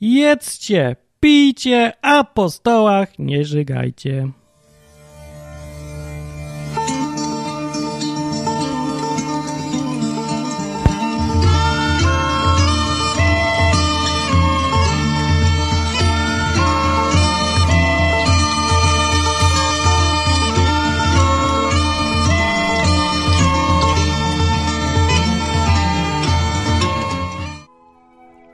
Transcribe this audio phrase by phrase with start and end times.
[0.00, 4.28] Jedzcie, pijcie, a po stołach nie żygajcie.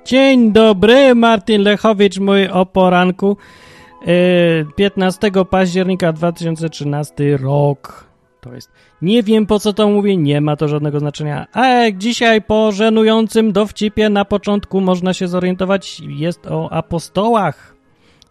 [0.07, 3.37] Dzień dobry, Martin Lechowicz, mój o poranku.
[4.77, 8.07] 15 e, października 2013 rok.
[8.41, 8.71] To jest.
[9.03, 11.47] Nie wiem po co to mówię, nie ma to żadnego znaczenia.
[11.53, 17.77] A jak dzisiaj po żenującym dowcipie na początku można się zorientować, jest o apostołach.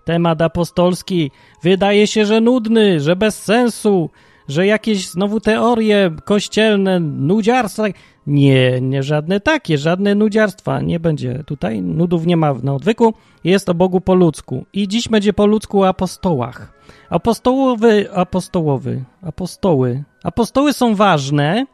[0.06, 1.32] Temat apostolski
[1.64, 4.10] wydaje się, że nudny, że bez sensu,
[4.48, 7.84] że jakieś znowu teorie kościelne, nudziarstwa.
[8.28, 10.82] Nie, nie żadne takie, żadne nudziarstwa.
[10.82, 13.14] Nie będzie tutaj, nudów nie ma na odwyku.
[13.44, 14.66] Jest o Bogu po ludzku.
[14.74, 16.74] I dziś będzie po ludzku o apostołach.
[17.10, 20.04] Apostołowy, apostołowy, apostoły.
[20.24, 21.66] Apostoły są ważne,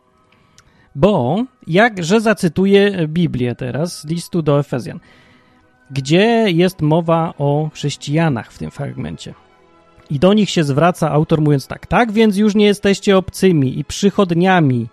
[0.95, 4.99] bo, jak, że zacytuję Biblię teraz listu do Efezjan,
[5.91, 9.33] gdzie jest mowa o chrześcijanach w tym fragmencie.
[10.09, 13.85] I do nich się zwraca autor mówiąc tak, tak więc już nie jesteście obcymi i
[13.85, 14.87] przychodniami,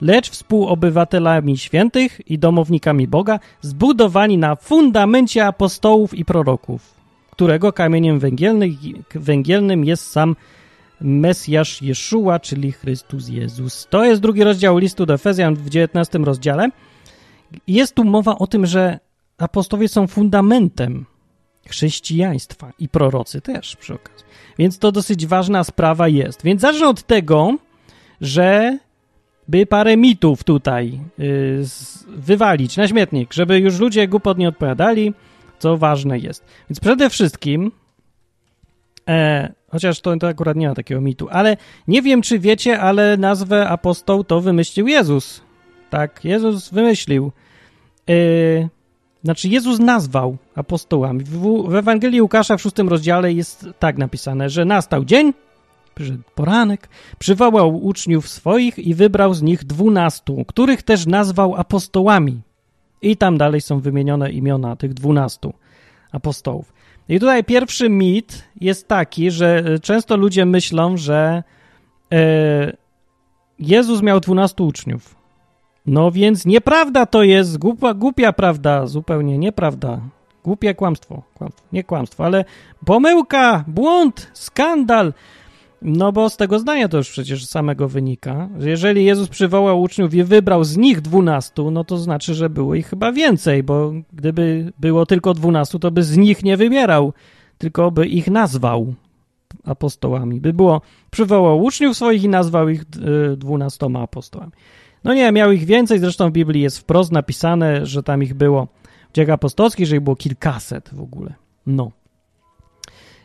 [0.00, 6.94] lecz współobywatelami świętych i domownikami Boga, zbudowani na fundamencie apostołów i proroków,
[7.30, 8.20] którego kamieniem
[9.14, 10.36] węgielnym jest sam
[11.00, 13.86] Mesjasz Jeszua, czyli Chrystus Jezus.
[13.90, 16.68] To jest drugi rozdział listu do Efezjan w 19 rozdziale.
[17.66, 18.98] Jest tu mowa o tym, że
[19.38, 21.04] apostowie są fundamentem
[21.66, 24.24] chrześcijaństwa i prorocy też przy okazji.
[24.58, 26.42] Więc to dosyć ważna sprawa jest.
[26.42, 27.56] Więc zacznę od tego,
[28.20, 28.78] że
[29.50, 31.64] by parę mitów tutaj yy,
[32.08, 35.14] wywalić na śmietnik, żeby już ludzie głupot nie odpowiadali,
[35.58, 36.44] co ważne jest.
[36.70, 37.72] Więc przede wszystkim,
[39.08, 41.56] e, chociaż to, to akurat nie ma takiego mitu, ale
[41.88, 45.40] nie wiem, czy wiecie, ale nazwę apostoł to wymyślił Jezus.
[45.90, 47.32] Tak, Jezus wymyślił.
[48.06, 48.68] Yy,
[49.24, 51.24] znaczy, Jezus nazwał apostołami.
[51.24, 55.32] W, w Ewangelii Łukasza w szóstym rozdziale jest tak napisane, że nastał dzień,
[56.00, 56.88] przyszedł poranek,
[57.18, 62.40] przywołał uczniów swoich i wybrał z nich dwunastu, których też nazwał apostołami.
[63.02, 65.52] I tam dalej są wymienione imiona tych dwunastu
[66.12, 66.72] apostołów.
[67.08, 71.42] I tutaj pierwszy mit jest taki, że często ludzie myślą, że
[72.12, 72.72] e,
[73.58, 75.14] Jezus miał dwunastu uczniów.
[75.86, 80.00] No więc nieprawda to jest, głupia, głupia prawda, zupełnie nieprawda.
[80.44, 82.44] Głupie kłamstwo, kłamstwo, nie kłamstwo, ale
[82.86, 85.12] pomyłka, błąd, skandal.
[85.82, 90.14] No bo z tego zdania to już przecież samego wynika, że jeżeli Jezus przywołał uczniów
[90.14, 94.72] i wybrał z nich dwunastu, no to znaczy, że było ich chyba więcej, bo gdyby
[94.78, 97.12] było tylko dwunastu, to by z nich nie wybierał,
[97.58, 98.94] tylko by ich nazwał
[99.64, 100.40] apostołami.
[100.40, 100.80] By było,
[101.10, 102.82] przywołał uczniów swoich i nazwał ich
[103.32, 104.52] y, dwunastoma apostołami.
[105.04, 108.68] No nie, miał ich więcej, zresztą w Biblii jest wprost napisane, że tam ich było
[109.10, 111.34] w dziejach apostolskich, że ich było kilkaset w ogóle.
[111.66, 111.90] No.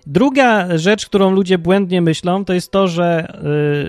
[0.07, 3.37] Druga rzecz, którą ludzie błędnie myślą, to jest to, że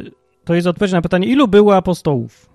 [0.04, 0.10] yy,
[0.44, 2.50] to jest odpowiedź na pytanie, ilu było apostołów?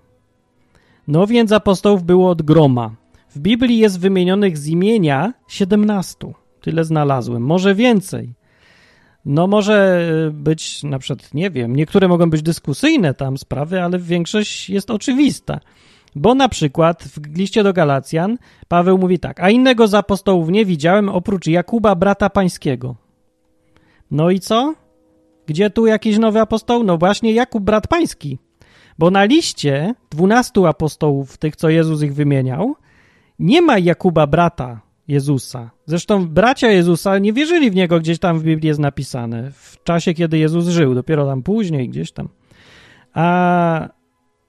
[1.08, 2.90] No więc apostołów było od groma.
[3.30, 6.16] W Biblii jest wymienionych z imienia 17.
[6.60, 7.42] Tyle znalazłem.
[7.42, 8.34] Może więcej.
[9.24, 14.70] No może być na przykład, nie wiem, niektóre mogą być dyskusyjne tam sprawy, ale większość
[14.70, 15.60] jest oczywista.
[16.14, 20.64] Bo na przykład w liście do Galacjan Paweł mówi tak, a innego z apostołów nie
[20.64, 23.01] widziałem oprócz Jakuba, brata pańskiego.
[24.12, 24.74] No i co?
[25.46, 26.84] Gdzie tu jakiś nowy apostoł?
[26.84, 28.38] No właśnie Jakub, brat pański.
[28.98, 32.76] Bo na liście dwunastu apostołów, tych co Jezus ich wymieniał,
[33.38, 35.70] nie ma Jakuba, brata Jezusa.
[35.86, 40.14] Zresztą bracia Jezusa nie wierzyli w niego, gdzieś tam w Biblii jest napisane, w czasie,
[40.14, 42.28] kiedy Jezus żył, dopiero tam później, gdzieś tam.
[43.14, 43.88] A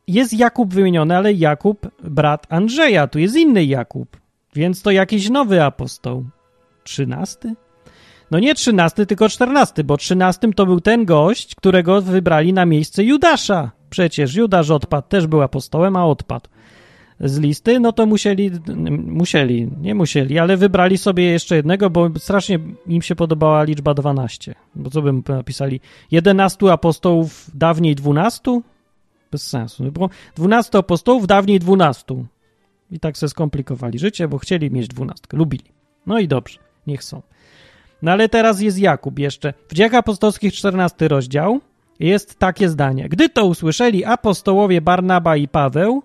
[0.08, 4.18] jest Jakub wymieniony, ale Jakub, brat Andrzeja, tu jest inny Jakub,
[4.56, 6.26] więc to jakiś nowy apostoł.
[6.84, 7.56] Trzynasty?
[8.34, 13.04] No nie trzynasty, tylko czternasty, bo trzynastym to był ten gość, którego wybrali na miejsce
[13.04, 13.72] Judasza.
[13.90, 16.50] Przecież Judasz odpadł, też był apostołem, a odpadł
[17.20, 18.52] z listy, no to musieli,
[19.08, 24.56] musieli, nie musieli, ale wybrali sobie jeszcze jednego, bo strasznie im się podobała liczba 12.
[24.76, 25.80] Bo co bym napisali?
[26.12, 28.62] 11 apostołów, dawniej 12?
[29.32, 29.92] Bez sensu.
[29.92, 32.26] Bo 12 apostołów, dawniej 12.
[32.92, 35.24] I tak se skomplikowali życie, bo chcieli mieć 12.
[35.34, 35.66] Lubili.
[36.06, 37.22] No i dobrze, niech są.
[38.04, 39.54] No ale teraz jest Jakub jeszcze.
[39.68, 41.60] W Dziejach Apostolskich 14 rozdział
[42.00, 43.10] jest takie zdanie.
[43.10, 46.04] Gdy to usłyszeli apostołowie Barnaba i Paweł,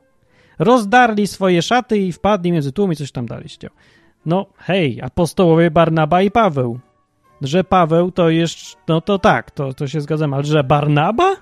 [0.58, 3.46] rozdarli swoje szaty i wpadli między tłum i coś tam dalej.
[4.26, 6.78] No hej, apostołowie Barnaba i Paweł.
[7.42, 11.36] Że Paweł to jeszcze, no to tak, to, to się zgadzam, ale że Barnaba?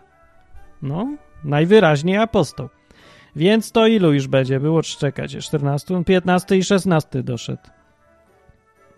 [0.83, 2.69] No, najwyraźniej apostoł.
[3.37, 4.61] Więc to ilu już będzie?
[4.61, 7.63] Było czekać, 14, 15 i 16 doszedł.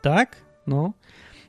[0.03, 0.37] Tak?
[0.67, 0.93] No.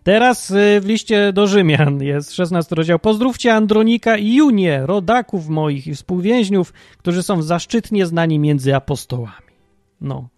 [0.09, 2.99] Teraz y, w liście do Rzymian jest 16 rozdział.
[2.99, 9.53] Pozdrówcie Andronika i Junię, rodaków moich i współwięźniów, którzy są zaszczytnie znani między apostołami.
[10.01, 10.29] No.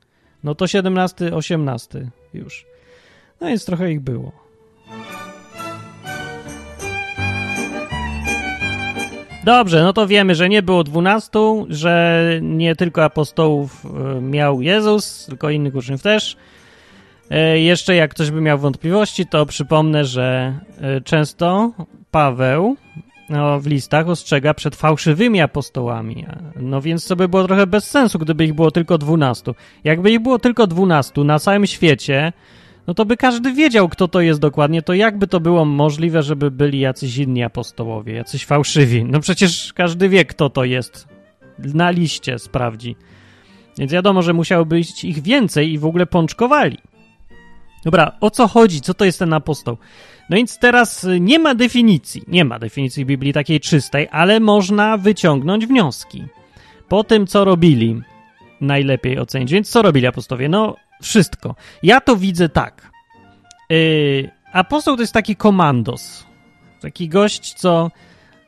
[0.44, 2.66] No to 17, 18 już.
[3.42, 4.32] No więc trochę ich było.
[9.44, 15.26] Dobrze, no to wiemy, że nie było dwunastu, że nie tylko apostołów e, miał Jezus,
[15.26, 16.38] tylko innych uczniów też.
[17.32, 21.72] E, jeszcze jak ktoś by miał wątpliwości, to przypomnę, że e, często
[22.12, 22.76] Paweł
[23.30, 26.26] no, w listach ostrzega przed fałszywymi apostołami.
[26.56, 29.56] No więc to by było trochę bez sensu, gdyby ich było tylko dwunastu.
[29.84, 32.34] Jakby ich było tylko dwunastu na całym świecie,
[32.88, 36.52] no to by każdy wiedział, kto to jest dokładnie, to jakby to było możliwe, żeby
[36.52, 39.04] byli jacyś inni apostołowie, jacyś fałszywi.
[39.04, 41.08] No przecież każdy wie, kto to jest.
[41.60, 42.96] Na liście sprawdzi.
[43.78, 46.78] Więc wiadomo, że musiało być ich więcej i w ogóle pączkowali.
[47.84, 48.82] Dobra, o co chodzi?
[48.82, 49.78] Co to jest ten apostoł?
[50.30, 55.66] No więc teraz nie ma definicji, nie ma definicji Biblii takiej czystej, ale można wyciągnąć
[55.66, 56.24] wnioski.
[56.88, 58.02] Po tym, co robili,
[58.62, 59.52] najlepiej ocenić.
[59.52, 60.50] Więc co robili apostowie?
[60.50, 61.56] No, wszystko.
[61.84, 62.92] Ja to widzę tak.
[63.70, 66.26] Yy, apostoł to jest taki komandos.
[66.82, 67.92] Taki gość, co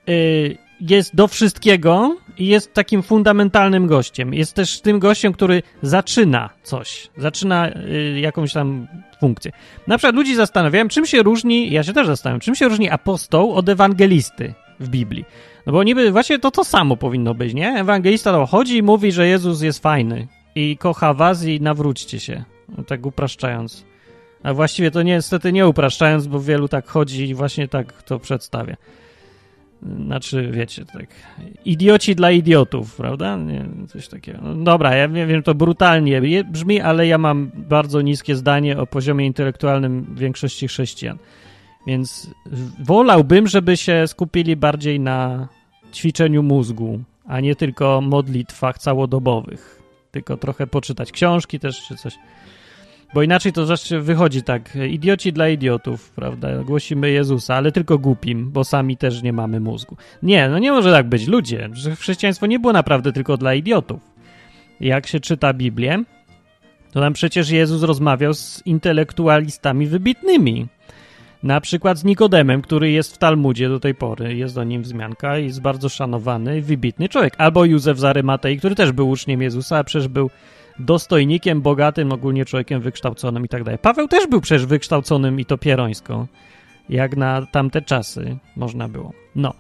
[0.08, 0.58] yy,
[0.90, 4.34] jest do wszystkiego i jest takim fundamentalnym gościem.
[4.34, 8.88] Jest też tym gościem, który zaczyna coś, zaczyna yy, jakąś tam
[9.20, 9.52] funkcję.
[9.88, 13.54] Na przykład ludzi zastanawiałem, czym się różni, ja się też zastanawiam, czym się różni apostoł
[13.54, 15.26] od ewangelisty w Biblii.
[15.66, 17.70] No bo niby właśnie to to samo powinno być, nie?
[17.70, 22.44] Ewangelista to chodzi i mówi, że Jezus jest fajny i kocha was i nawróćcie się.
[22.78, 23.86] No, tak upraszczając.
[24.44, 28.76] A właściwie to niestety nie upraszczając, bo wielu tak chodzi i właśnie tak to przedstawia.
[30.06, 31.08] Znaczy, wiecie, tak.
[31.66, 33.38] Idioci dla idiotów, prawda?
[33.38, 34.40] Nie, coś takiego.
[34.42, 36.22] No dobra, ja wiem, wiem, to brutalnie
[36.52, 41.18] brzmi, ale ja mam bardzo niskie zdanie o poziomie intelektualnym większości chrześcijan.
[41.88, 42.30] Więc
[42.80, 45.48] wolałbym, żeby się skupili bardziej na
[45.94, 49.82] ćwiczeniu mózgu, a nie tylko modlitwach całodobowych.
[50.12, 52.14] Tylko trochę poczytać książki też czy coś.
[53.14, 56.64] Bo inaczej to zawsze wychodzi tak, idioci dla idiotów, prawda?
[56.64, 59.98] Głosimy Jezusa, ale tylko głupim, bo sami też nie mamy mózgu.
[60.24, 61.28] Nie, no nie może tak być.
[61.28, 61.70] Ludzie,
[62.00, 64.02] chrześcijaństwo nie było naprawdę tylko dla idiotów.
[64.80, 66.04] Jak się czyta Biblię,
[66.92, 70.68] to tam przecież Jezus rozmawiał z intelektualistami wybitnymi.
[71.44, 75.40] Na przykład z Nikodemem, który jest w Talmudzie do tej pory, jest o nim wzmianka
[75.40, 77.36] i jest bardzo szanowany, wybitny człowiek.
[77.38, 80.30] Albo Józef z Arymatei, który też był uczniem Jezusa, a przecież był
[80.80, 83.80] dostojnikiem, bogatym, ogólnie człowiekiem wykształconym i tak dalej.
[83.80, 86.28] Paweł też był przecież wykształconym i to pierońsko,
[86.90, 89.14] jak na tamte czasy można było.
[89.36, 89.54] No.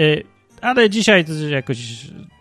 [0.00, 1.78] Y ale dzisiaj to jest jakoś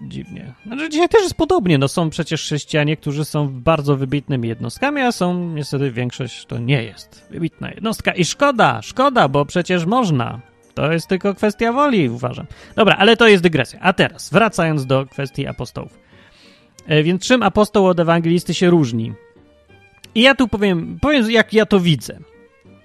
[0.02, 0.54] dziwnie.
[0.66, 1.78] Znaczy dzisiaj też jest podobnie.
[1.78, 6.84] No są przecież chrześcijanie, którzy są bardzo wybitnymi jednostkami, a są niestety większość to nie
[6.84, 8.12] jest wybitna jednostka.
[8.12, 10.40] I szkoda, szkoda, bo przecież można.
[10.74, 12.46] To jest tylko kwestia woli, uważam.
[12.76, 13.80] Dobra, ale to jest dygresja.
[13.82, 16.07] A teraz, wracając do kwestii apostołów.
[16.88, 19.14] E, więc czym apostoł od ewangelisty się różni?
[20.16, 22.20] I ja tu powiem, powiem jak ja to widzę.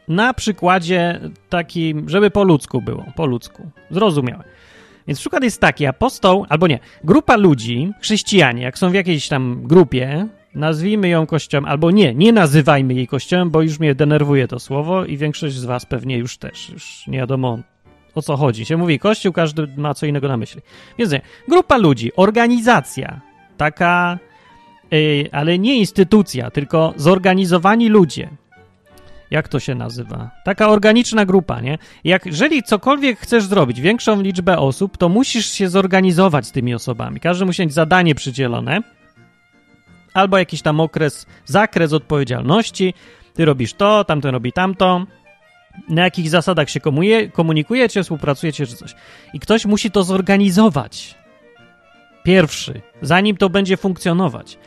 [0.08, 3.70] Na przykładzie takim, żeby po ludzku było, po ludzku.
[3.90, 4.44] Zrozumiałe.
[5.06, 9.60] Więc przykład jest taki, apostoł, albo nie, grupa ludzi, chrześcijanie, jak są w jakiejś tam
[9.64, 14.58] grupie, nazwijmy ją kościołem, albo nie, nie nazywajmy jej kościołem, bo już mnie denerwuje to
[14.58, 17.58] słowo i większość z was pewnie już też, już nie wiadomo
[18.14, 18.64] o co chodzi.
[18.64, 20.60] Się mówi kościół, każdy ma co innego na myśli.
[20.98, 23.20] Więc nie, grupa ludzi, organizacja,
[23.56, 24.18] taka,
[24.90, 28.28] yy, ale nie instytucja, tylko zorganizowani ludzie,
[29.30, 30.30] jak to się nazywa?
[30.44, 31.78] Taka organiczna grupa, nie?
[32.04, 37.20] Jak, jeżeli cokolwiek chcesz zrobić, większą liczbę osób, to musisz się zorganizować z tymi osobami.
[37.20, 38.80] Każdy musi mieć zadanie przydzielone,
[40.14, 42.94] albo jakiś tam okres, zakres odpowiedzialności.
[43.34, 45.06] Ty robisz to, tamten robi tamto.
[45.88, 46.80] Na jakich zasadach się
[47.32, 48.94] komunikujecie, współpracujecie czy coś.
[49.34, 51.14] I ktoś musi to zorganizować.
[52.22, 54.58] Pierwszy, zanim to będzie funkcjonować.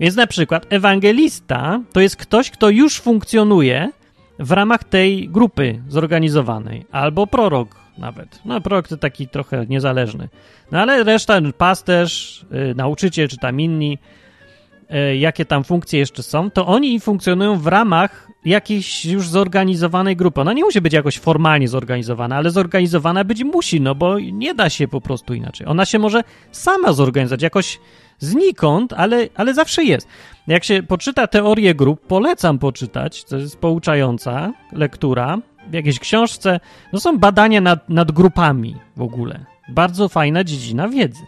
[0.00, 3.90] Więc na przykład ewangelista to jest ktoś, kto już funkcjonuje
[4.38, 8.40] w ramach tej grupy zorganizowanej, albo prorok nawet.
[8.44, 10.28] No, prorok to taki trochę niezależny.
[10.72, 13.98] No, ale reszta, pasterz, yy, nauczyciel, czy tam inni,
[14.90, 20.40] yy, jakie tam funkcje jeszcze są, to oni funkcjonują w ramach jakiejś już zorganizowanej grupy.
[20.40, 24.70] Ona nie musi być jakoś formalnie zorganizowana, ale zorganizowana być musi, no bo nie da
[24.70, 25.66] się po prostu inaczej.
[25.66, 27.78] Ona się może sama zorganizować, jakoś
[28.18, 30.08] znikąd, ale, ale zawsze jest.
[30.46, 35.38] Jak się poczyta teorię grup, polecam poczytać, to jest pouczająca lektura,
[35.70, 36.60] w jakiejś książce,
[36.92, 39.44] no są badania nad, nad grupami w ogóle.
[39.68, 41.22] Bardzo fajna dziedzina wiedzy.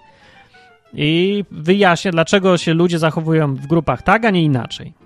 [0.95, 5.02] I wyjaśnia, dlaczego się ludzie zachowują w grupach tak, a nie inaczej.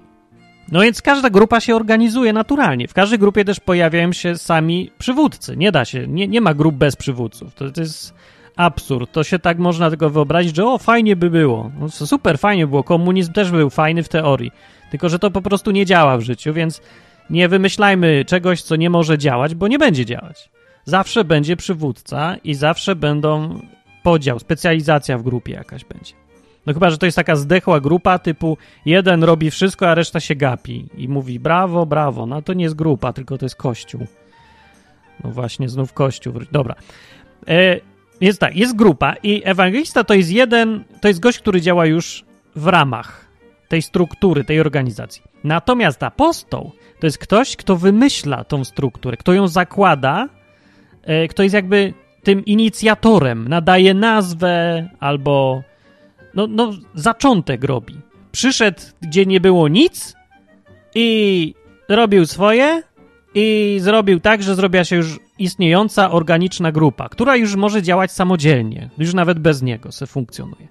[0.73, 2.88] No więc każda grupa się organizuje naturalnie.
[2.88, 5.56] W każdej grupie też pojawiają się sami przywódcy.
[5.56, 7.54] Nie da się, nie, nie ma grup bez przywódców.
[7.54, 8.14] To, to jest
[8.56, 9.12] absurd.
[9.12, 11.70] To się tak można tylko wyobrazić, że o, fajnie by było.
[11.80, 12.85] No, super, fajnie było.
[12.85, 14.50] Komunizm też był fajny w teorii.
[14.90, 16.80] Tylko, że to po prostu nie działa w życiu, więc
[17.30, 20.50] nie wymyślajmy czegoś, co nie może działać, bo nie będzie działać.
[20.85, 23.61] Zawsze będzie przywódca i zawsze będą
[24.02, 26.25] podział, specjalizacja w grupie jakaś będzie.
[26.66, 30.35] No chyba, że to jest taka zdechła grupa typu jeden robi wszystko, a reszta się
[30.35, 32.26] gapi i mówi brawo, brawo.
[32.26, 34.06] No to nie jest grupa, tylko to jest kościół.
[35.25, 36.35] No właśnie, znów kościół.
[36.52, 36.75] Dobra.
[37.49, 37.80] E,
[38.20, 42.25] jest tak, jest grupa i ewangelista to jest jeden, to jest gość, który działa już
[42.56, 43.26] w ramach
[43.68, 45.23] tej struktury, tej organizacji.
[45.44, 50.28] Natomiast apostoł to jest ktoś, kto wymyśla tą strukturę, kto ją zakłada,
[51.02, 55.62] e, kto jest jakby tym inicjatorem, nadaje nazwę albo
[56.37, 57.95] no, no zaczątek robi.
[58.33, 60.16] Przyszedł, gdzie nie było nic
[60.95, 61.55] i
[61.88, 62.83] robił swoje
[63.35, 68.90] i zrobił tak, że zrobiła się już istniejąca organiczna grupa, która już może działać samodzielnie,
[68.99, 70.69] już nawet bez niego se funkcjonuje.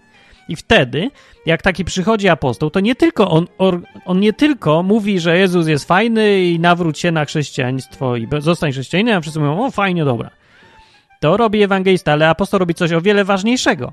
[0.49, 1.11] I wtedy,
[1.45, 3.47] jak taki przychodzi apostoł, to nie tylko on,
[4.05, 8.71] on nie tylko mówi, że Jezus jest fajny i nawróć się na chrześcijaństwo i zostań
[8.71, 10.29] chrześcijaninem, a wszyscy mówią, o fajnie, dobra.
[11.19, 13.91] To robi ewangelista, ale apostoł robi coś o wiele ważniejszego.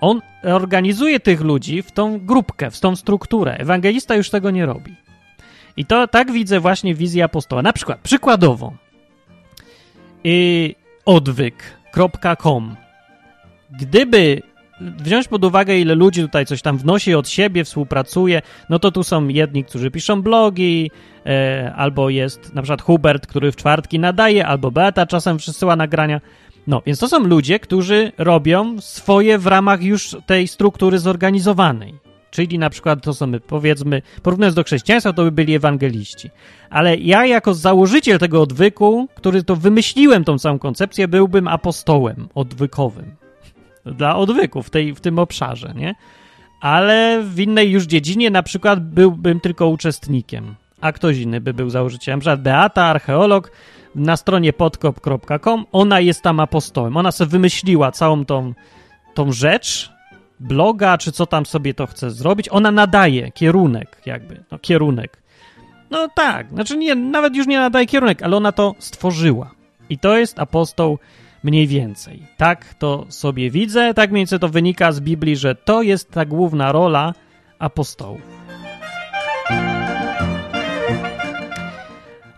[0.00, 3.56] On organizuje tych ludzi w tą grupkę, w tą strukturę.
[3.56, 4.96] Ewangelista już tego nie robi.
[5.76, 7.62] I to tak widzę właśnie wizję apostoła.
[7.62, 8.72] Na przykład, przykładowo,
[10.24, 12.76] i odwyk.com.
[13.70, 14.42] Gdyby
[14.80, 19.04] wziąć pod uwagę, ile ludzi tutaj coś tam wnosi od siebie, współpracuje, no to tu
[19.04, 20.90] są jedni, którzy piszą blogi,
[21.26, 26.20] e, albo jest na przykład Hubert, który w czwartki nadaje, albo Beata czasem przesyła nagrania.
[26.66, 31.94] No, więc to są ludzie, którzy robią swoje w ramach już tej struktury zorganizowanej.
[32.30, 36.30] Czyli na przykład to są, powiedzmy, porównując do chrześcijaństwa, to by byli ewangeliści.
[36.70, 43.14] Ale ja jako założyciel tego odwyku, który to wymyśliłem tą całą koncepcję, byłbym apostołem odwykowym.
[43.98, 45.94] Dla odwyku w, tej, w tym obszarze, nie?
[46.60, 51.70] Ale w innej już dziedzinie na przykład byłbym tylko uczestnikiem, a ktoś inny by był
[51.70, 52.18] założycielem.
[52.18, 53.52] Na przykład Beata, archeolog,
[53.94, 56.96] na stronie podkop.com, ona jest tam apostołem.
[56.96, 58.54] Ona sobie wymyśliła całą tą,
[59.14, 59.92] tą rzecz,
[60.40, 62.48] bloga, czy co tam sobie to chce zrobić.
[62.48, 65.22] Ona nadaje kierunek, jakby, no kierunek.
[65.90, 69.50] No tak, znaczy nie, nawet już nie nadaje kierunek, ale ona to stworzyła.
[69.88, 70.98] I to jest apostoł
[71.42, 72.26] mniej więcej.
[72.36, 76.24] Tak to sobie widzę, tak mniej więcej to wynika z Biblii, że to jest ta
[76.24, 77.14] główna rola
[77.58, 78.39] apostołów.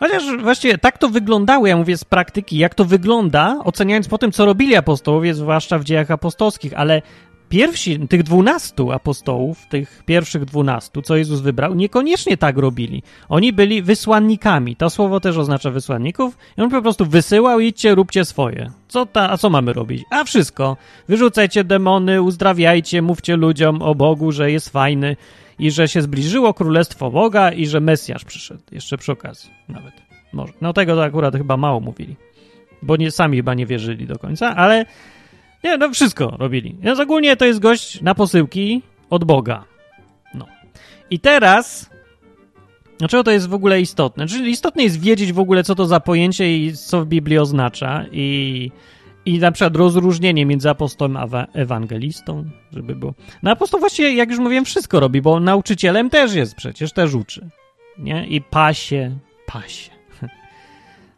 [0.02, 4.32] Chociaż właściwie tak to wyglądało, ja mówię z praktyki, jak to wygląda, oceniając po tym,
[4.32, 7.02] co robili apostołowie, zwłaszcza w dziejach apostolskich, ale
[7.48, 13.02] pierwsi, tych dwunastu apostołów, tych pierwszych dwunastu, co Jezus wybrał, niekoniecznie tak robili.
[13.28, 14.76] Oni byli wysłannikami.
[14.76, 16.38] To słowo też oznacza wysłanników.
[16.58, 18.70] I on po prostu wysyłał, idźcie, róbcie swoje.
[18.88, 20.02] Co ta, a co mamy robić?
[20.10, 20.76] A wszystko.
[21.08, 25.16] Wyrzucajcie demony, uzdrawiajcie, mówcie ludziom o Bogu, że jest fajny
[25.58, 28.62] i że się zbliżyło królestwo Boga i że Mesjasz przyszedł.
[28.72, 29.92] Jeszcze przy okazji nawet.
[30.32, 30.52] Może.
[30.60, 32.16] No tego akurat chyba mało mówili.
[32.82, 34.86] Bo nie, sami chyba nie wierzyli do końca, ale
[35.64, 36.76] nie, no wszystko robili.
[36.80, 39.64] Więc ogólnie to jest gość na posyłki od Boga.
[40.34, 40.46] No.
[41.10, 41.92] I teraz
[42.98, 44.26] Dlaczego to jest w ogóle istotne?
[44.26, 48.04] Czyli istotne jest wiedzieć w ogóle, co to za pojęcie i co w Biblii oznacza
[48.12, 48.70] i
[49.26, 53.14] i na przykład rozróżnienie między apostołem a ewangelistą, żeby było.
[53.42, 57.48] No apostoł właściwie, jak już mówiłem, wszystko robi, bo nauczycielem też jest przecież, też uczy.
[57.98, 58.26] Nie?
[58.26, 59.90] I pasie, pasie.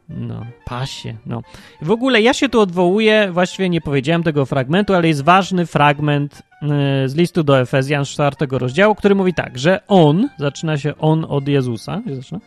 [0.08, 1.42] No, pasie, no.
[1.82, 6.42] W ogóle ja się tu odwołuję, właściwie nie powiedziałem tego fragmentu, ale jest ważny fragment
[7.04, 10.96] y, z listu do Efezjan z czwartego rozdziału, który mówi tak, że on, zaczyna się
[10.98, 12.40] on od Jezusa, zaczyna?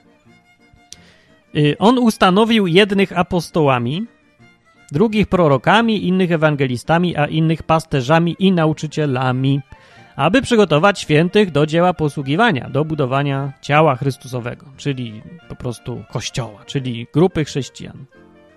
[1.80, 4.08] On ustanowił jednych apostołami,
[4.92, 9.62] drugich prorokami, innych ewangelistami, a innych pasterzami i nauczycielami,
[10.16, 17.08] aby przygotować świętych do dzieła posługiwania, do budowania ciała Chrystusowego, czyli po prostu kościoła, czyli
[17.14, 18.06] grupy chrześcijan,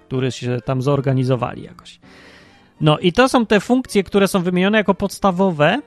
[0.07, 2.01] które się tam zorganizowali jakoś.
[2.81, 5.79] No i to są te funkcje, które są wymienione jako podstawowe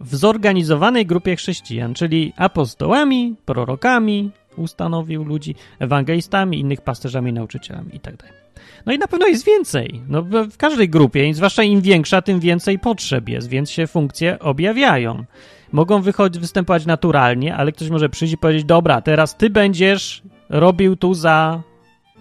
[0.00, 8.45] w zorganizowanej grupie chrześcijan, czyli apostołami, prorokami, ustanowił ludzi ewangelistami, innych pasterzami, nauczycielami i tak.
[8.86, 10.00] No i na pewno jest więcej.
[10.08, 15.24] No, w każdej grupie, zwłaszcza im większa, tym więcej potrzeb jest, więc się funkcje objawiają.
[15.72, 20.96] Mogą wychodzić, występować naturalnie, ale ktoś może przyjść i powiedzieć: Dobra, teraz ty będziesz robił
[20.96, 21.62] tu za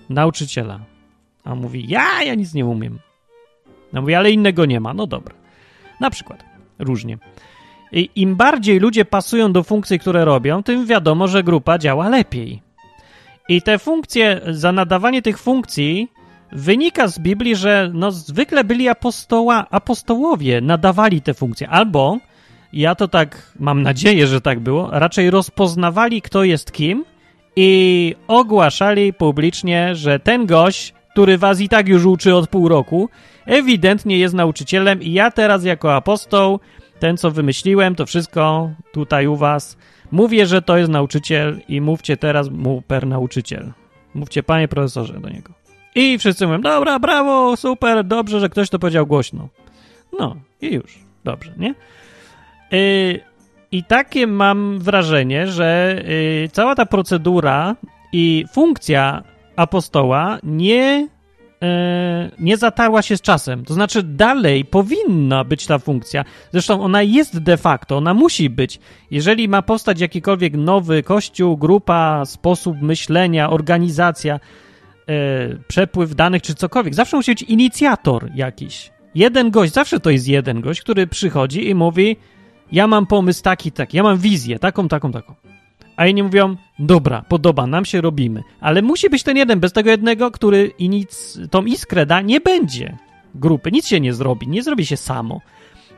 [0.10, 0.79] nauczyciela.
[1.43, 3.00] A mówi: Ja, ja nic nie umiem.
[3.93, 4.93] No mówi, ale innego nie ma.
[4.93, 5.36] No dobra.
[6.00, 6.43] Na przykład.
[6.79, 7.17] Różnie.
[7.91, 12.62] I im bardziej ludzie pasują do funkcji, które robią, tym wiadomo, że grupa działa lepiej.
[13.50, 16.12] I te funkcje, za nadawanie tych funkcji
[16.52, 21.70] wynika z Biblii, że no zwykle byli apostoła, apostołowie, nadawali te funkcje.
[21.70, 22.18] Albo,
[22.74, 27.06] ja to tak mam nadzieję, że tak było, raczej rozpoznawali, kto jest kim
[27.56, 33.10] i ogłaszali publicznie, że ten gość, który was i tak już uczy od pół roku,
[33.46, 36.60] ewidentnie jest nauczycielem i ja teraz jako apostoł,
[37.00, 39.78] ten co wymyśliłem, to wszystko tutaj u was,
[40.12, 43.72] mówię, że to jest nauczyciel i mówcie teraz mu per nauczyciel.
[44.14, 45.64] Mówcie panie profesorze do niego.
[45.96, 49.50] I wszyscy mówią, dobra, brawo, super, dobrze, że ktoś to powiedział głośno.
[50.20, 51.74] No i już, dobrze, nie?
[52.72, 53.20] Yy,
[53.72, 56.02] I takie mam wrażenie, że
[56.42, 57.75] yy, cała ta procedura
[58.14, 59.24] i funkcja
[59.56, 61.08] apostoła nie
[61.62, 63.66] E, nie zatarła się z czasem.
[63.66, 66.25] To znaczy, dalej powinna być ta funkcja.
[66.52, 68.80] Zresztą ona jest de facto, ona musi być.
[69.12, 74.40] Jeżeli ma powstać jakikolwiek nowy kościół, grupa, sposób myślenia, organizacja,
[75.67, 78.91] przepływ danych czy cokolwiek, zawsze musi być inicjator jakiś.
[79.15, 82.17] Jeden gość, zawsze to jest jeden gość, który przychodzi i mówi:
[82.71, 85.35] Ja mam pomysł taki, taki, ja mam wizję, taką, taką, taką
[85.95, 88.43] a inni mówią, dobra, podoba nam się, robimy.
[88.59, 92.97] Ale musi być ten jeden, bez tego jednego, który nic, tą iskrę da, nie będzie
[93.35, 95.41] grupy, nic się nie zrobi, nie zrobi się samo.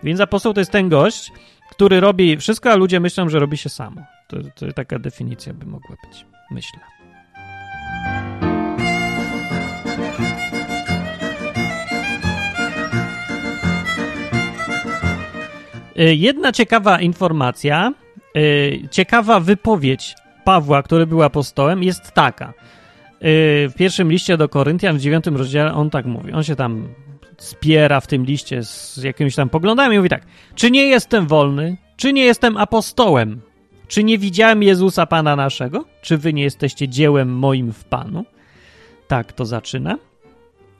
[0.03, 1.31] Więc apostoł to jest ten gość,
[1.69, 4.01] który robi wszystko, a ludzie myślą, że robi się samo.
[4.27, 6.79] To, to taka definicja by mogła być, myślę.
[15.99, 17.93] Y, jedna ciekawa informacja
[18.37, 22.49] Y, ciekawa wypowiedź Pawła, który był apostołem, jest taka.
[22.49, 22.53] Y,
[23.69, 26.31] w pierwszym liście do Koryntian, w dziewiątym rozdziale, on tak mówi.
[26.31, 26.87] On się tam
[27.37, 30.25] spiera w tym liście z jakimiś tam poglądami mówi tak.
[30.55, 31.77] Czy nie jestem wolny?
[31.97, 33.41] Czy nie jestem apostołem?
[33.87, 35.85] Czy nie widziałem Jezusa Pana naszego?
[36.01, 38.25] Czy wy nie jesteście dziełem moim w Panu?
[39.07, 39.97] Tak to zaczyna.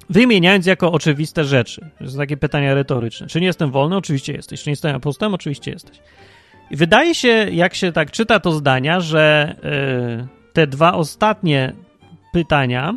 [0.10, 1.90] Wymieniając jako oczywiste rzeczy.
[2.00, 3.28] To są takie pytania retoryczne.
[3.28, 3.96] Czy nie jestem wolny?
[3.96, 4.64] Oczywiście jesteś.
[4.64, 5.34] Czy nie jestem apostołem?
[5.34, 6.00] Oczywiście jesteś.
[6.72, 9.56] I wydaje się, jak się tak czyta to zdania, że
[10.24, 11.74] y, te dwa ostatnie
[12.34, 12.94] pytania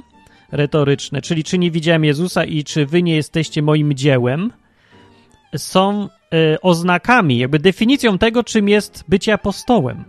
[0.52, 4.52] retoryczne, czyli czy nie widziałem Jezusa i czy wy nie jesteście moim dziełem,
[5.56, 6.08] są
[6.54, 10.04] y, oznakami, jakby definicją tego, czym jest bycie apostołem.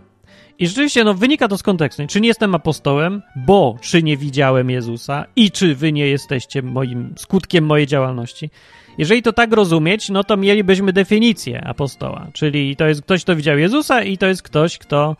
[0.62, 2.02] I rzeczywiście, no, wynika to z kontekstu.
[2.06, 7.14] Czy nie jestem apostołem, bo czy nie widziałem Jezusa i czy wy nie jesteście moim
[7.16, 8.50] skutkiem mojej działalności.
[8.98, 13.58] Jeżeli to tak rozumieć, no to mielibyśmy definicję apostoła, czyli to jest ktoś, kto widział
[13.58, 15.16] Jezusa i to jest ktoś, kto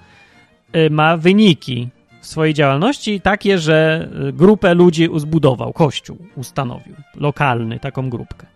[0.77, 1.89] y, ma wyniki
[2.21, 8.47] swojej działalności takie, że y, grupę ludzi zbudował, kościół ustanowił, lokalny, taką grupkę.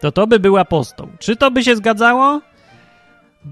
[0.00, 1.08] To to by był apostoł.
[1.18, 2.40] Czy to by się zgadzało?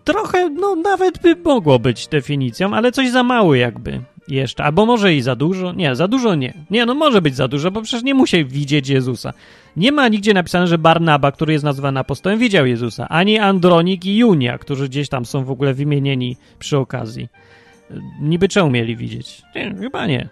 [0.04, 4.64] Trochę, no nawet by mogło być definicją, ale coś za mało jakby jeszcze.
[4.64, 5.72] Albo może i za dużo?
[5.72, 6.54] Nie, za dużo nie.
[6.70, 9.32] Nie, no może być za dużo, bo przecież nie musi widzieć Jezusa.
[9.76, 13.08] Nie ma nigdzie napisane, że Barnaba, który jest nazwany apostołem, widział Jezusa.
[13.08, 17.28] Ani Andronik i Junia, którzy gdzieś tam są w ogóle wymienieni przy okazji.
[18.20, 19.42] Niby czemu mieli widzieć?
[19.54, 20.28] Nie, chyba nie.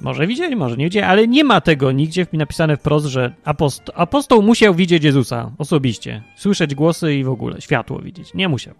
[0.00, 4.42] Może widzieli, może nie widzieli, ale nie ma tego nigdzie napisane wprost, że apostoł, apostoł
[4.42, 6.22] musiał widzieć Jezusa osobiście.
[6.36, 8.34] Słyszeć głosy i w ogóle światło widzieć.
[8.34, 8.74] Nie musiał.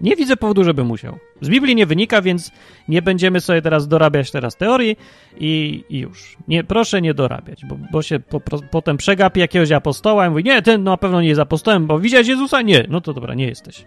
[0.00, 1.18] Nie widzę powodu, żeby musiał.
[1.40, 2.52] Z Biblii nie wynika, więc
[2.88, 4.96] nie będziemy sobie teraz dorabiać teraz teorii
[5.40, 6.36] i, i już.
[6.48, 8.40] Nie, proszę nie dorabiać, bo, bo się po,
[8.70, 12.28] potem przegapi jakiegoś apostoła i mówi, nie, ten na pewno nie jest apostołem, bo widziałeś
[12.28, 12.62] Jezusa?
[12.62, 12.86] Nie.
[12.88, 13.84] No to dobra, nie jesteś.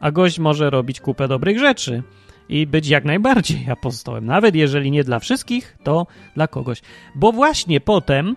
[0.00, 2.02] A gość może robić kupę dobrych rzeczy
[2.48, 4.26] i być jak najbardziej apostołem.
[4.26, 6.82] Nawet jeżeli nie dla wszystkich, to dla kogoś.
[7.14, 8.36] Bo właśnie potem,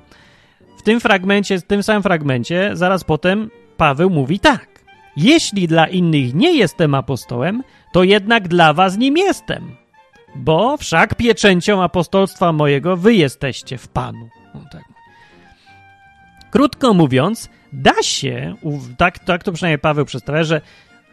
[0.77, 4.67] w tym fragmencie, w tym samym fragmencie, zaraz potem Paweł mówi tak.
[5.17, 9.75] Jeśli dla innych nie jestem apostołem, to jednak dla was nim jestem.
[10.35, 14.29] Bo wszak pieczęcią apostolstwa mojego wy jesteście w Panu.
[14.55, 14.83] No, tak.
[16.51, 18.55] Krótko mówiąc, da się,
[18.97, 20.61] tak, tak to przynajmniej Paweł przedstawia, że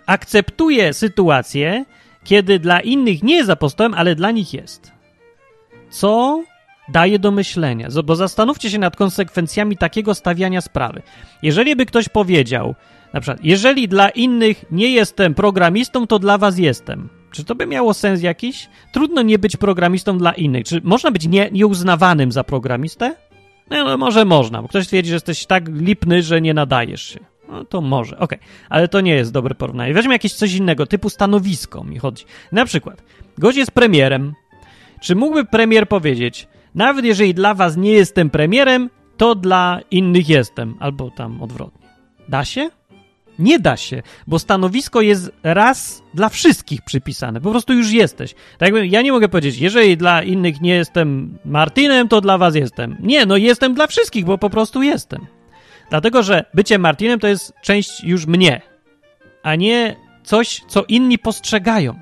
[0.06, 1.84] akceptuje sytuację,
[2.26, 4.92] kiedy dla innych nie jest apostołem, ale dla nich jest.
[5.90, 6.42] Co
[6.88, 11.02] daje do myślenia, bo zastanówcie się nad konsekwencjami takiego stawiania sprawy.
[11.42, 12.74] Jeżeli by ktoś powiedział,
[13.12, 17.08] na przykład, jeżeli dla innych nie jestem programistą, to dla was jestem.
[17.30, 18.68] Czy to by miało sens jakiś?
[18.92, 20.64] Trudno nie być programistą dla innych.
[20.64, 23.14] Czy można być nie, nieuznawanym za programistę?
[23.70, 27.20] No, no może można, bo ktoś twierdzi, że jesteś tak lipny, że nie nadajesz się.
[27.48, 28.48] No to może, okej, okay.
[28.68, 29.94] ale to nie jest dobre porównanie.
[29.94, 32.24] Weźmy jakieś coś innego, typu stanowisko mi chodzi.
[32.52, 33.02] Na przykład,
[33.38, 34.34] gość jest premierem.
[35.00, 40.74] Czy mógłby premier powiedzieć, nawet jeżeli dla was nie jestem premierem, to dla innych jestem,
[40.80, 41.88] albo tam odwrotnie.
[42.28, 42.70] Da się?
[43.38, 47.40] Nie da się, bo stanowisko jest raz dla wszystkich przypisane.
[47.40, 48.34] Po prostu już jesteś.
[48.58, 52.54] Tak jakby ja nie mogę powiedzieć, jeżeli dla innych nie jestem Martinem, to dla was
[52.54, 52.96] jestem.
[53.00, 55.26] Nie, no jestem dla wszystkich, bo po prostu jestem.
[55.90, 58.60] Dlatego, że bycie Martinem to jest część już mnie,
[59.42, 62.00] a nie coś, co inni postrzegają.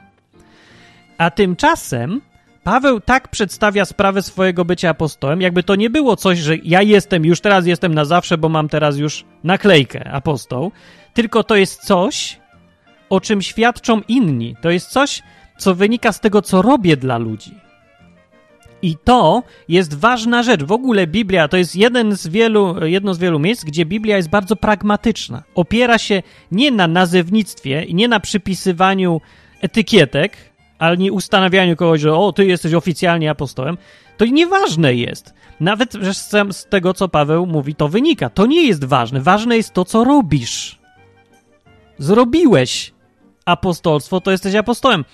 [1.18, 2.20] A tymczasem
[2.64, 7.24] Paweł tak przedstawia sprawę swojego bycia apostołem, jakby to nie było coś, że ja jestem,
[7.24, 10.72] już teraz jestem na zawsze, bo mam teraz już naklejkę apostoł,
[11.14, 12.40] tylko to jest coś,
[13.10, 14.56] o czym świadczą inni.
[14.60, 15.22] To jest coś,
[15.58, 17.63] co wynika z tego, co robię dla ludzi.
[18.84, 20.62] I to jest ważna rzecz.
[20.62, 24.28] W ogóle Biblia to jest jeden z wielu, jedno z wielu miejsc, gdzie Biblia jest
[24.28, 25.42] bardzo pragmatyczna.
[25.54, 29.20] Opiera się nie na nazewnictwie i nie na przypisywaniu
[29.60, 30.36] etykietek,
[30.78, 33.78] ale nie ustanawianiu kogoś, że o, ty jesteś oficjalnie apostołem.
[34.16, 35.34] To nieważne jest.
[35.60, 35.92] Nawet
[36.50, 38.30] z tego, co Paweł mówi, to wynika.
[38.30, 39.20] To nie jest ważne.
[39.20, 40.78] Ważne jest to, co robisz.
[41.98, 42.92] Zrobiłeś
[43.44, 45.04] apostolstwo, to jesteś apostołem.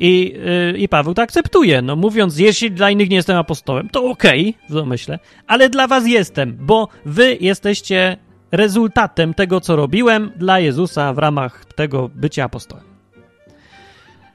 [0.00, 0.34] I,
[0.72, 4.48] yy, I Paweł to akceptuje, no mówiąc, jeśli dla innych nie jestem apostołem, to okej,
[4.48, 8.16] okay, w domyśle, ale dla was jestem, bo wy jesteście
[8.52, 12.84] rezultatem tego, co robiłem dla Jezusa w ramach tego bycia apostołem.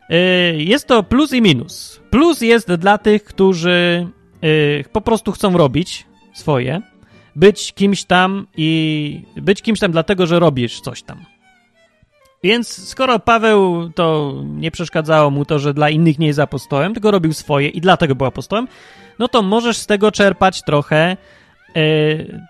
[0.09, 0.17] Yy,
[0.63, 2.01] jest to plus i minus.
[2.09, 4.07] Plus jest dla tych, którzy
[4.41, 6.81] yy, po prostu chcą robić swoje,
[7.35, 11.34] być kimś tam i być kimś tam dlatego, że robisz coś tam.
[12.43, 17.11] Więc skoro Paweł to nie przeszkadzało mu to, że dla innych nie jest apostołem, tylko
[17.11, 18.67] robił swoje i dlatego był apostołem,
[19.19, 21.17] no to możesz z tego czerpać trochę e,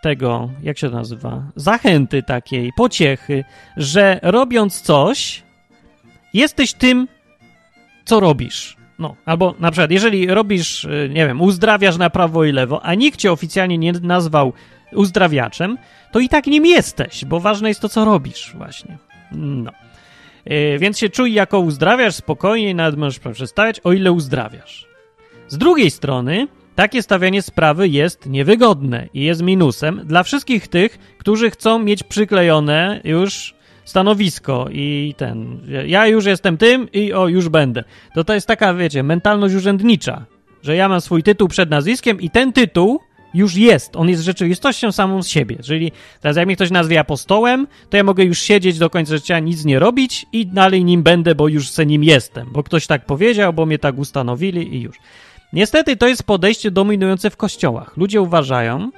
[0.03, 3.43] tego, jak się to nazywa, zachęty takiej, pociechy,
[3.77, 5.43] że robiąc coś,
[6.33, 7.07] jesteś tym,
[8.05, 8.77] co robisz.
[8.99, 12.93] No, albo na przykład, jeżeli robisz, e, nie wiem, uzdrawiasz na prawo i lewo, a
[12.93, 14.53] nikt cię oficjalnie nie nazwał
[14.93, 15.77] uzdrawiaczem,
[16.11, 18.97] to i tak nim jesteś, bo ważne jest to, co robisz właśnie.
[19.35, 19.71] No.
[20.45, 24.87] Yy, więc się czuj jako uzdrawiasz, spokojnie, nawet możesz przestawiać, o ile uzdrawiasz.
[25.47, 31.49] Z drugiej strony, takie stawianie sprawy jest niewygodne i jest minusem dla wszystkich tych, którzy
[31.49, 37.83] chcą mieć przyklejone już stanowisko i ten, ja już jestem tym i o, już będę.
[38.15, 40.25] To to jest taka, wiecie, mentalność urzędnicza,
[40.63, 42.99] że ja mam swój tytuł przed nazwiskiem i ten tytuł
[43.35, 43.95] już jest.
[43.95, 45.55] On jest rzeczywistością samą z siebie.
[45.57, 49.39] Jeżeli teraz jak mnie ktoś nazwie apostołem, to ja mogę już siedzieć do końca życia,
[49.39, 52.47] nic nie robić i dalej nim będę, bo już se nim jestem.
[52.51, 54.95] Bo ktoś tak powiedział, bo mnie tak ustanowili i już.
[55.53, 57.97] Niestety to jest podejście dominujące w kościołach.
[57.97, 58.91] Ludzie uważają,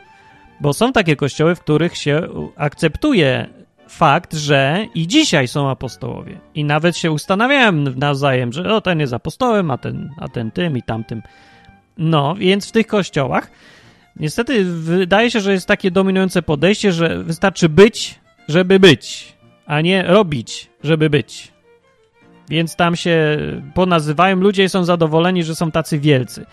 [0.62, 3.48] bo są takie kościoły, w których się akceptuje
[3.90, 6.40] fakt, że i dzisiaj są apostołowie.
[6.56, 10.78] I nawet się ustanawiają nawzajem, że o, ten jest apostołem, a ten, a ten tym
[10.78, 11.22] i tamtym.
[11.98, 13.52] No, więc w tych kościołach
[14.20, 19.34] Niestety wydaje się, że jest takie dominujące podejście, że wystarczy być, żeby być,
[19.66, 21.52] a nie robić, żeby być.
[22.50, 23.38] Więc tam się
[23.74, 26.46] ponazywają ludzie i są zadowoleni, że są tacy wielcy.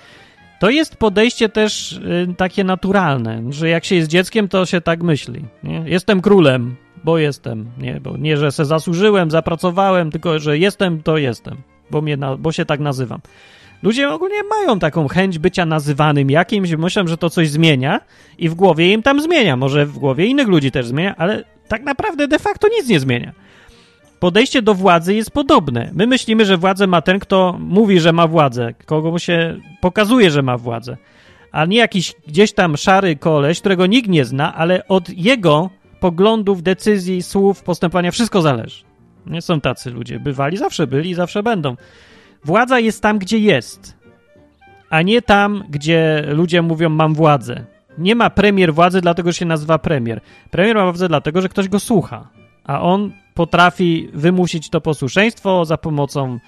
[0.60, 5.02] To jest podejście też y, takie naturalne, że jak się jest dzieckiem, to się tak
[5.02, 5.44] myśli.
[5.62, 5.82] Nie?
[5.86, 7.70] Jestem królem, bo jestem.
[7.78, 11.56] Nie, bo nie, że se zasłużyłem, zapracowałem, tylko że jestem, to jestem,
[11.90, 13.20] bo, mnie na, bo się tak nazywam.
[13.84, 18.00] Ludzie ogólnie mają taką chęć bycia nazywanym jakimś, myślą, że to coś zmienia
[18.38, 19.56] i w głowie im tam zmienia.
[19.56, 23.32] Może w głowie innych ludzi też zmienia, ale tak naprawdę de facto nic nie zmienia.
[24.20, 25.90] Podejście do władzy jest podobne.
[25.92, 30.30] My myślimy, że władzę ma ten, kto mówi, że ma władzę, kogo mu się pokazuje,
[30.30, 30.96] że ma władzę,
[31.52, 35.70] a nie jakiś gdzieś tam szary koleś, którego nikt nie zna, ale od jego
[36.00, 38.84] poglądów, decyzji, słów, postępowania wszystko zależy.
[39.26, 40.20] Nie są tacy ludzie.
[40.20, 41.76] Bywali, zawsze byli i zawsze będą.
[42.44, 43.96] Władza jest tam, gdzie jest,
[44.90, 47.64] a nie tam, gdzie ludzie mówią mam władzę.
[47.98, 50.20] Nie ma premier władzy, dlatego że się nazywa premier.
[50.50, 52.28] Premier ma władzę dlatego, że ktoś go słucha,
[52.64, 56.38] a on potrafi wymusić to posłuszeństwo za pomocą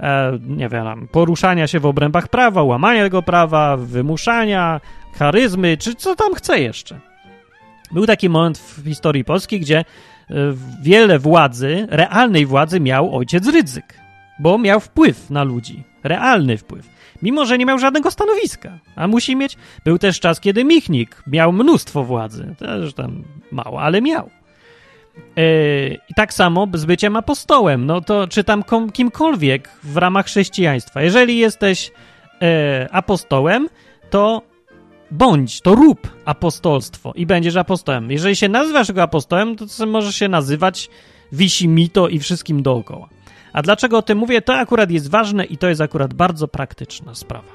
[0.00, 4.80] e, nie wiem, poruszania się w obrębach prawa, łamania tego prawa, wymuszania,
[5.14, 7.00] charyzmy, czy co tam chce jeszcze.
[7.92, 9.84] Był taki moment w historii Polski, gdzie e,
[10.82, 13.97] wiele władzy, realnej władzy miał ojciec Rydzyk
[14.38, 16.88] bo miał wpływ na ludzi, realny wpływ,
[17.22, 19.56] mimo że nie miał żadnego stanowiska, a musi mieć.
[19.84, 24.30] Był też czas, kiedy Michnik miał mnóstwo władzy, też tam mało, ale miał.
[25.36, 31.02] Yy, I tak samo z byciem apostołem, no to czy tam kimkolwiek w ramach chrześcijaństwa.
[31.02, 31.90] Jeżeli jesteś
[32.40, 32.48] yy,
[32.90, 33.68] apostołem,
[34.10, 34.42] to
[35.10, 38.10] bądź, to rób apostolstwo i będziesz apostołem.
[38.10, 40.90] Jeżeli się nazywasz go apostołem, to możesz się nazywać
[41.32, 43.08] wisi mi to i wszystkim dookoła.
[43.52, 44.42] A dlaczego o tym mówię?
[44.42, 47.52] To akurat jest ważne i to jest akurat bardzo praktyczna sprawa.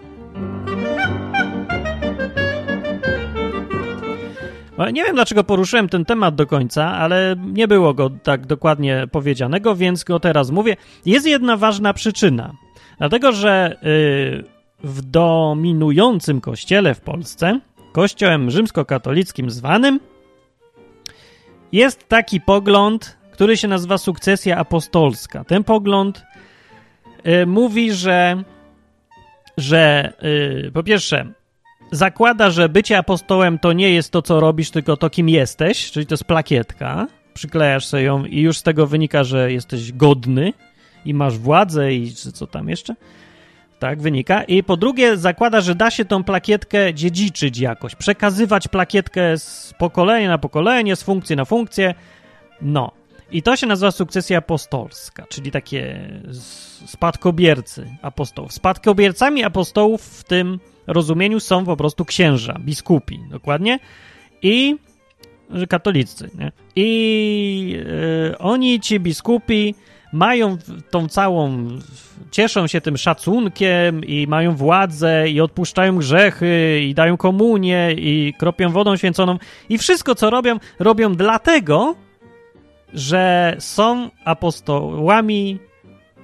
[4.78, 9.08] No, nie wiem, dlaczego poruszyłem ten temat do końca, ale nie było go tak dokładnie
[9.12, 10.78] powiedzianego, więc go teraz mówię.
[11.06, 12.54] Jest jedna ważna przyczyna.
[12.98, 14.44] Dlatego, że yy,
[14.84, 17.60] w dominującym kościele w Polsce,
[17.92, 20.00] kościołem rzymskokatolickim zwanym,
[21.72, 25.44] jest taki pogląd, który się nazywa sukcesja apostolska.
[25.44, 26.24] Ten pogląd
[27.26, 28.44] yy, mówi, że,
[29.58, 30.14] że
[30.64, 31.34] yy, po pierwsze,
[31.92, 36.06] zakłada, że bycie apostołem to nie jest to, co robisz, tylko to, kim jesteś, czyli
[36.06, 37.08] to jest plakietka.
[37.34, 40.54] Przyklejasz sobie ją i już z tego wynika, że jesteś godny
[41.06, 42.96] i masz władzę i co tam jeszcze.
[43.80, 44.44] Tak wynika.
[44.44, 50.30] I po drugie, zakłada, że da się tą plakietkę dziedziczyć jakoś, przekazywać plakietkę z pokolenia
[50.30, 51.94] na pokolenie, z funkcji na funkcję.
[52.62, 52.92] No.
[53.34, 56.10] I to się nazywa sukcesja apostolska, czyli takie
[56.86, 58.54] spadkobiercy apostołów.
[58.54, 63.80] Spadkobiercami apostołów w tym rozumieniu są po prostu księża, biskupi, dokładnie,
[64.42, 64.76] i
[65.70, 66.52] katolicy, nie?
[66.76, 67.84] I
[68.30, 69.76] yy, oni, ci biskupi,
[70.14, 70.58] mają
[70.90, 71.68] tą całą,
[72.32, 78.70] cieszą się tym szacunkiem i mają władzę i odpuszczają grzechy i dają komunię i kropią
[78.70, 79.38] wodą święconą
[79.70, 81.96] i wszystko, co robią, robią dlatego,
[82.94, 85.60] że są apostołami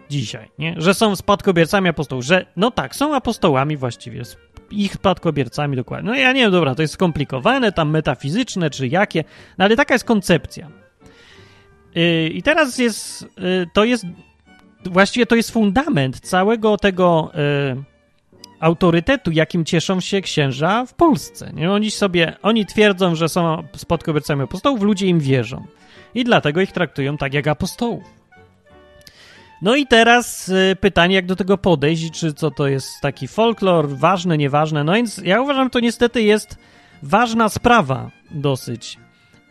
[0.09, 0.75] dzisiaj, nie?
[0.77, 4.23] Że są spadkobiercami apostołów, że no tak, są apostołami właściwie,
[4.71, 6.09] ich spadkobiercami dokładnie.
[6.11, 9.23] No ja nie wiem, dobra, to jest skomplikowane, tam metafizyczne czy jakie,
[9.57, 10.69] no ale taka jest koncepcja.
[11.95, 14.05] Yy, I teraz jest, yy, to jest,
[14.85, 17.31] właściwie to jest fundament całego tego
[17.75, 17.83] yy,
[18.59, 21.51] autorytetu, jakim cieszą się księża w Polsce.
[21.53, 21.71] Nie?
[21.71, 25.65] Oni sobie, oni twierdzą, że są spadkobiercami apostołów, ludzie im wierzą.
[26.15, 28.03] I dlatego ich traktują tak jak apostołów.
[29.61, 33.89] No i teraz y, pytanie, jak do tego podejść, czy co to jest taki folklor,
[33.89, 34.83] ważne, nieważne.
[34.83, 36.57] No więc ja uważam, że to niestety jest
[37.03, 38.97] ważna sprawa dosyć.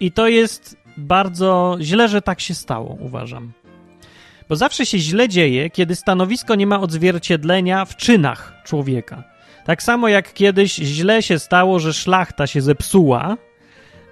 [0.01, 3.53] I to jest bardzo źle, że tak się stało, uważam.
[4.49, 9.25] Bo zawsze się źle dzieje, kiedy stanowisko nie ma odzwierciedlenia w czynach człowieka.
[9.65, 13.37] Tak samo jak kiedyś źle się stało, że szlachta się zepsuła,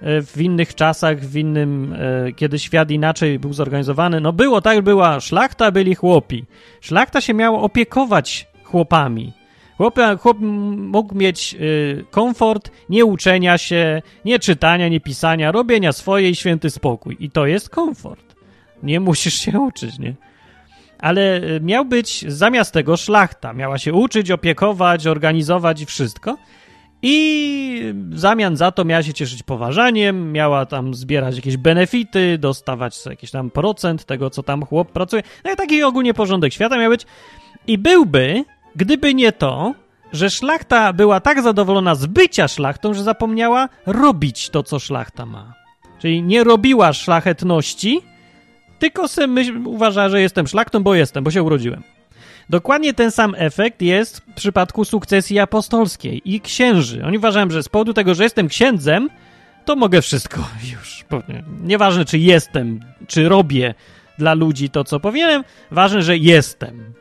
[0.01, 4.21] w innych czasach, w innym, e, kiedy świat inaczej był zorganizowany.
[4.21, 6.45] No było tak, była szlachta, byli chłopi.
[6.81, 9.33] Szlachta się miała opiekować chłopami.
[9.77, 10.37] Chłop, chłop
[10.77, 17.17] mógł mieć y, komfort nie uczenia się, nie czytania, nie pisania, robienia swojej święty spokój.
[17.19, 18.35] I to jest komfort.
[18.83, 20.15] Nie musisz się uczyć, nie?
[20.99, 23.53] Ale miał być zamiast tego szlachta.
[23.53, 26.37] Miała się uczyć, opiekować, organizować i wszystko.
[27.01, 33.05] I w zamian za to miała się cieszyć poważaniem, miała tam zbierać jakieś benefity, dostawać
[33.05, 35.23] jakiś tam procent tego, co tam chłop pracuje.
[35.45, 37.05] No i taki ogólnie porządek świata miał być.
[37.67, 39.73] I byłby, gdyby nie to,
[40.13, 45.53] że szlachta była tak zadowolona z bycia szlachtą, że zapomniała robić to, co szlachta ma.
[45.99, 48.01] Czyli nie robiła szlachetności,
[48.79, 51.96] tylko sobie myśl, uważa, że jestem szlachtą, bo jestem, bo się urodziłem.
[52.49, 57.05] Dokładnie ten sam efekt jest w przypadku sukcesji apostolskiej i księży.
[57.05, 59.09] Oni uważają, że z powodu tego, że jestem księdzem,
[59.65, 61.05] to mogę wszystko już.
[61.63, 63.73] Nieważne, czy jestem, czy robię
[64.17, 66.93] dla ludzi to, co powinienem, ważne, że jestem.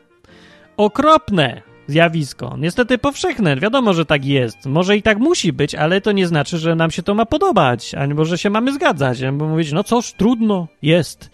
[0.76, 2.56] Okropne zjawisko.
[2.58, 3.56] Niestety powszechne.
[3.56, 4.66] Wiadomo, że tak jest.
[4.66, 7.94] Może i tak musi być, ale to nie znaczy, że nam się to ma podobać,
[7.94, 11.30] albo że się mamy zgadzać, albo mówić, no cóż, trudno, jest.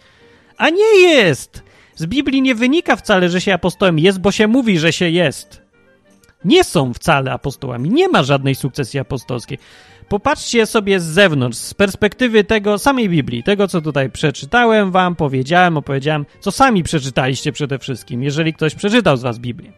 [0.57, 1.62] A nie jest!
[1.95, 5.61] Z Biblii nie wynika wcale, że się apostołem jest, bo się mówi, że się jest.
[6.45, 7.89] Nie są wcale apostołami.
[7.89, 9.57] Nie ma żadnej sukcesji apostolskiej.
[10.09, 15.77] Popatrzcie sobie z zewnątrz, z perspektywy tego samej Biblii, tego co tutaj przeczytałem wam, powiedziałem,
[15.77, 19.71] opowiedziałem, co sami przeczytaliście przede wszystkim, jeżeli ktoś przeczytał z was Biblię.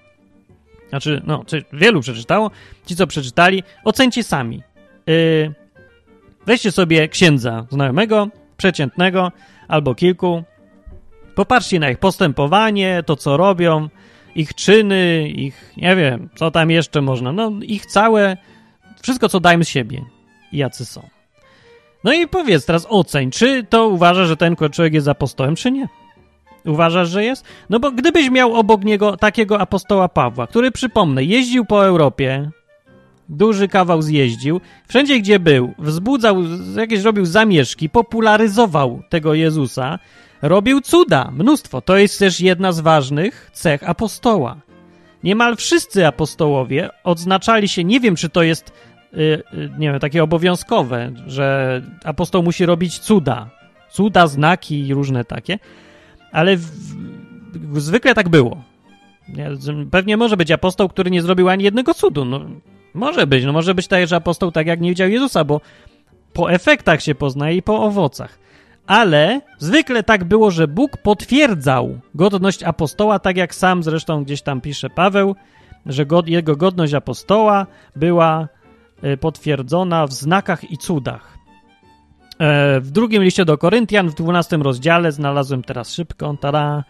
[0.89, 2.51] Znaczy, no, wielu przeczytało.
[2.86, 4.63] Ci, co przeczytali, ocencie sami.
[5.08, 5.54] Yy,
[6.45, 9.32] weźcie sobie księdza znajomego, przeciętnego,
[9.67, 10.43] albo kilku,
[11.36, 13.89] Popatrzcie na ich postępowanie, to co robią,
[14.36, 18.38] ich czyny, ich, nie wiem, co tam jeszcze można, no ich całe,
[19.02, 20.06] wszystko co dają z siebie,
[20.52, 21.10] jacy są.
[22.04, 25.88] No i powiedz teraz, oceń, czy to uważasz, że ten człowiek jest apostołem, czy nie?
[26.65, 27.45] Uważasz, że jest?
[27.69, 32.50] No bo gdybyś miał obok niego takiego apostoła Pawła, który, przypomnę, jeździł po Europie,
[33.30, 34.62] duży kawał zjeździł.
[34.88, 36.38] Wszędzie, gdzie był, wzbudzał,
[36.78, 40.00] jakieś robił zamieszki, popularyzował tego Jezusa,
[40.41, 41.82] robił cuda, mnóstwo.
[41.82, 44.58] To jest też jedna z ważnych cech apostoła.
[45.24, 48.71] Niemal wszyscy apostołowie odznaczali się, nie wiem, czy to jest,
[49.13, 49.43] yy,
[49.78, 53.50] nie wiem, takie obowiązkowe, że apostoł musi robić cuda.
[53.91, 55.60] Cuda, znaki i różne takie,
[56.32, 56.65] ale w,
[57.54, 58.63] w, zwykle tak było.
[59.91, 62.26] Pewnie może być apostoł, który nie zrobił ani jednego cudu.
[62.26, 62.45] No,
[62.93, 65.62] może być, no może być tak, że apostoł tak jak nie widział Jezusa, bo
[66.34, 68.39] po efektach się poznaje i po owocach.
[68.88, 74.62] Ale zwykle tak było, że Bóg potwierdzał godność apostoła, tak jak sam zresztą gdzieś tam
[74.62, 75.36] pisze Paweł,
[75.86, 78.48] że god, jego godność apostoła była
[79.04, 81.38] y, potwierdzona w znakach i cudach.
[82.39, 86.84] E, w drugim liście do Koryntian, w 12 rozdziale, znalazłem teraz szybko, tada,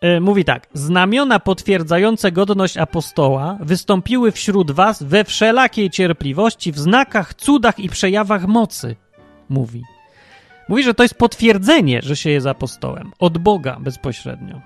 [0.00, 7.34] E, mówi tak: Znamiona potwierdzające godność apostoła wystąpiły wśród was we wszelakiej cierpliwości, w znakach,
[7.34, 8.96] cudach i przejawach mocy.
[9.48, 9.82] Mówi.
[10.68, 13.12] Mówi, że to jest potwierdzenie, że się jest apostołem.
[13.18, 14.60] Od Boga bezpośrednio.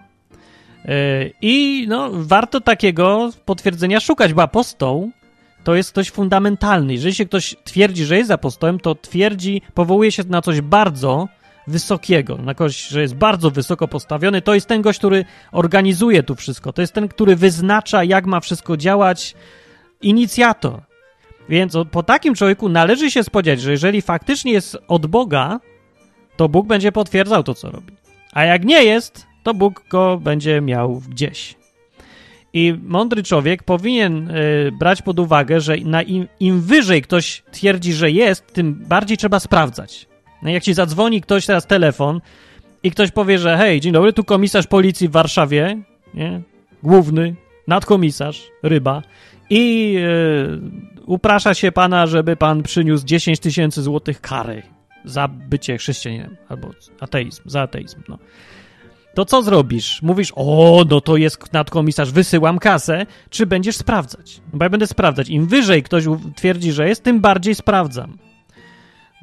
[0.85, 0.95] E,
[1.43, 5.11] I no, warto takiego potwierdzenia szukać, bo apostoł
[5.65, 6.93] to jest ktoś fundamentalny.
[6.93, 11.29] Jeżeli się ktoś twierdzi, że jest apostołem, to twierdzi, powołuje się na coś bardzo
[11.67, 16.35] wysokiego, na kogoś, że jest bardzo wysoko postawiony, to jest ten gość, który organizuje tu
[16.35, 16.73] wszystko.
[16.73, 19.35] To jest ten, który wyznacza, jak ma wszystko działać,
[20.01, 20.81] inicjator.
[21.49, 25.61] Więc po takim człowieku należy się spodziewać, że jeżeli faktycznie jest od Boga,
[26.37, 27.93] to Bóg będzie potwierdzał to, co robi.
[28.33, 31.55] A jak nie jest, to Bóg go będzie miał gdzieś.
[32.53, 38.11] I mądry człowiek powinien y, brać pod uwagę, że im, im wyżej ktoś twierdzi, że
[38.11, 40.07] jest, tym bardziej trzeba sprawdzać.
[40.43, 42.21] No jak ci zadzwoni ktoś teraz telefon
[42.83, 45.79] i ktoś powie, że hej, dzień dobry, tu komisarz policji w Warszawie,
[46.15, 46.41] nie?
[46.83, 47.35] Główny,
[47.69, 49.03] nadkomisarz, ryba
[49.51, 50.61] i yy,
[51.07, 54.63] uprasza się pana, żeby pan przyniósł 10 tysięcy złotych kary
[55.05, 58.19] za bycie chrześcijaninem albo ateizm, za ateizm, no.
[59.15, 60.03] To co zrobisz?
[60.03, 64.41] Mówisz, o, no to jest nadkomisarz, wysyłam kasę, czy będziesz sprawdzać?
[64.53, 65.29] Bo ja będę sprawdzać.
[65.29, 66.05] Im wyżej ktoś
[66.37, 68.19] twierdzi, że jest, tym bardziej sprawdzam.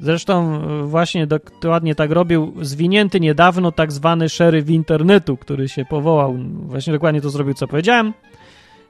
[0.00, 6.38] Zresztą e, właśnie dokładnie tak robił zwinięty niedawno tak zwany szeryf internetu, który się powołał.
[6.66, 8.12] Właśnie dokładnie to zrobił, co powiedziałem.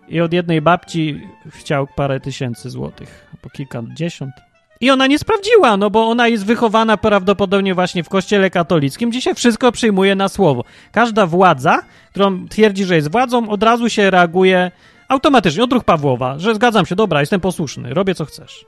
[0.08, 4.49] I od jednej babci chciał parę tysięcy złotych, po kilkadziesiąt.
[4.80, 9.20] I ona nie sprawdziła, no bo ona jest wychowana prawdopodobnie właśnie w kościele katolickim, gdzie
[9.20, 10.64] się wszystko przyjmuje na słowo.
[10.92, 14.70] Każda władza, którą twierdzi, że jest władzą, od razu się reaguje
[15.08, 18.66] automatycznie, odruch Pawłowa, że zgadzam się, dobra, jestem posłuszny, robię co chcesz.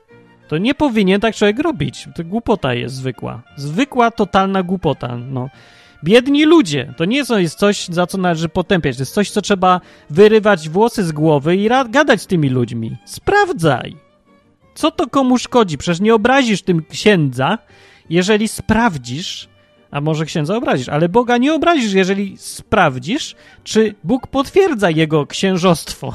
[0.49, 2.09] To nie powinien tak człowiek robić.
[2.15, 3.43] To głupota jest zwykła.
[3.57, 5.17] Zwykła, totalna głupota.
[5.17, 5.49] No.
[6.05, 6.95] Biedni ludzie.
[6.97, 8.97] To nie jest coś, za co należy potępiać.
[8.97, 12.97] To jest coś, co trzeba wyrywać włosy z głowy i gadać z tymi ludźmi.
[13.05, 14.02] Sprawdzaj.
[14.75, 15.79] Co to komu szkodzi?
[15.79, 17.59] Przecież nie obrazisz tym księdza,
[18.11, 19.49] jeżeli sprawdzisz,
[19.91, 26.15] a może księdza obrazisz, ale Boga nie obrazisz, jeżeli sprawdzisz, czy Bóg potwierdza jego księżostwo.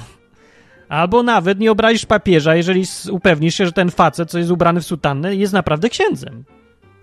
[0.90, 4.86] Albo nawet nie obrazisz papieża, jeżeli upewnisz się, że ten facet, co jest ubrany w
[4.86, 6.44] sutannę, jest naprawdę księdzem.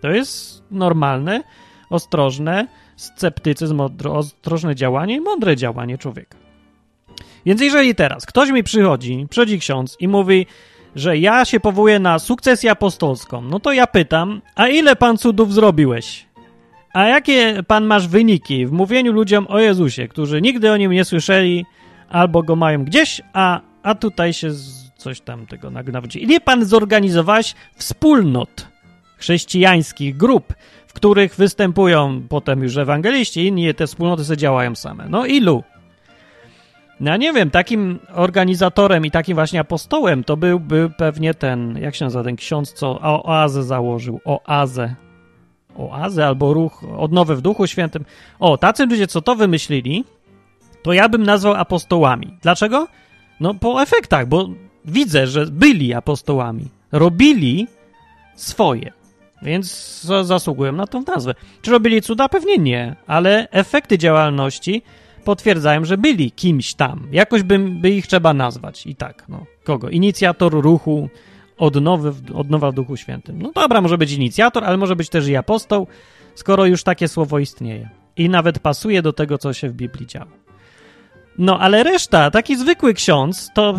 [0.00, 1.42] To jest normalne,
[1.90, 6.38] ostrożne, sceptycyzm, ostrożne działanie i mądre działanie człowieka.
[7.46, 10.46] Więc jeżeli teraz ktoś mi przychodzi, przychodzi ksiądz i mówi,
[10.94, 15.54] że ja się powołuję na sukcesję apostolską, no to ja pytam, a ile pan cudów
[15.54, 16.26] zrobiłeś?
[16.92, 21.04] A jakie pan masz wyniki w mówieniu ludziom o Jezusie, którzy nigdy o nim nie
[21.04, 21.66] słyszeli
[22.08, 24.50] albo go mają gdzieś, a a tutaj się
[24.96, 26.22] coś tam tego nawróci.
[26.22, 28.68] Ile pan zorganizowałeś wspólnot
[29.16, 30.54] chrześcijańskich, grup,
[30.86, 35.08] w których występują potem już ewangeliści, inni te wspólnoty sobie działają same.
[35.08, 35.62] No ilu?
[37.00, 41.94] No ja nie wiem, takim organizatorem i takim właśnie apostołem to byłby pewnie ten, jak
[41.94, 44.94] się nazywa ten ksiądz, co oazę założył, oazę.
[45.76, 48.04] Oazę albo ruch, odnowę w Duchu Świętym.
[48.40, 50.04] O, tacy ludzie, co to wymyślili,
[50.82, 52.38] to ja bym nazwał apostołami.
[52.42, 52.88] Dlaczego?
[53.40, 54.48] No po efektach, bo
[54.84, 56.68] widzę, że byli apostołami.
[56.92, 57.66] Robili
[58.34, 58.92] swoje.
[59.42, 61.34] Więc zasługują na tą nazwę.
[61.62, 62.28] Czy robili cuda?
[62.28, 64.82] Pewnie nie, ale efekty działalności
[65.24, 67.08] potwierdzają, że byli kimś tam.
[67.12, 68.86] Jakoś by, by ich trzeba nazwać.
[68.86, 69.46] I tak, no.
[69.64, 69.88] Kogo?
[69.88, 71.08] Inicjator ruchu
[71.58, 73.42] odnowy, odnowa w Duchu Świętym.
[73.42, 75.86] No dobra, może być inicjator, ale może być też i apostoł,
[76.34, 77.88] skoro już takie słowo istnieje.
[78.16, 80.30] I nawet pasuje do tego, co się w Biblii działo.
[81.38, 83.74] No, ale reszta, taki zwykły ksiądz, to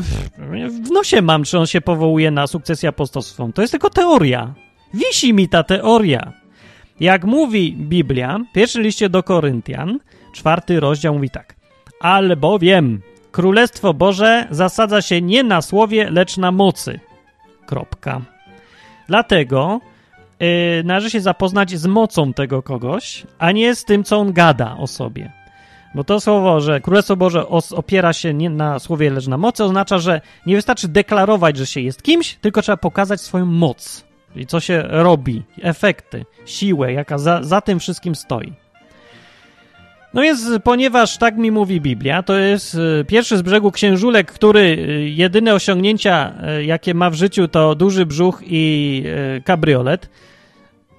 [0.84, 3.54] w nosie mam, czy on się powołuje na sukcesję apostolstwą.
[3.54, 4.54] To jest tylko teoria.
[4.93, 6.34] Wisi mi ta teoria.
[7.00, 10.00] Jak mówi Biblia, pierwszy liście do Koryntian,
[10.36, 11.56] czwarty rozdział mówi tak.
[12.00, 17.00] Albowiem Królestwo Boże zasadza się nie na słowie, lecz na mocy.
[17.66, 18.22] Kropka.
[19.08, 19.80] Dlatego
[20.40, 20.48] yy,
[20.84, 24.88] należy się zapoznać z mocą tego kogoś, a nie z tym, co on gada o
[24.88, 25.32] sobie.
[25.96, 29.98] Bo to słowo, że Królestwo Boże opiera się nie na słowie, lecz na mocy, oznacza,
[29.98, 34.06] że nie wystarczy deklarować, że się jest kimś, tylko trzeba pokazać swoją moc.
[34.36, 38.64] I co się robi, efekty, siłę, jaka za, za tym wszystkim stoi.
[40.16, 44.59] No jest, ponieważ tak mi mówi Biblia, to jest y, pierwszy z brzegu księżulek, który
[44.59, 49.03] y, jedyne osiągnięcia, y, jakie ma w życiu, to duży brzuch i
[49.45, 50.09] kabriolet.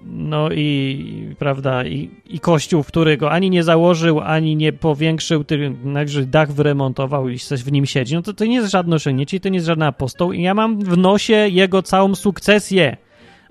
[0.06, 5.44] No i, prawda, i, i kościół, który go ani nie założył, ani nie powiększył,
[5.94, 8.14] także dach wyremontował i coś w nim siedzi.
[8.14, 10.80] No to, to nie jest żadne osiągnięcie, to nie jest żaden apostoł i ja mam
[10.80, 12.96] w nosie jego całą sukcesję.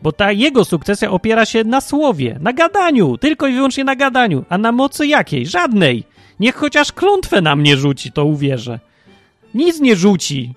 [0.02, 4.46] Bo ta jego sukcesja opiera się na słowie, na gadaniu, tylko i wyłącznie na gadaniu.
[4.50, 5.48] A na mocy jakiej?
[5.48, 6.04] Żadnej.
[6.40, 8.80] Niech chociaż klątwę na mnie rzuci, to uwierzę.
[9.54, 10.54] Nic nie rzuci,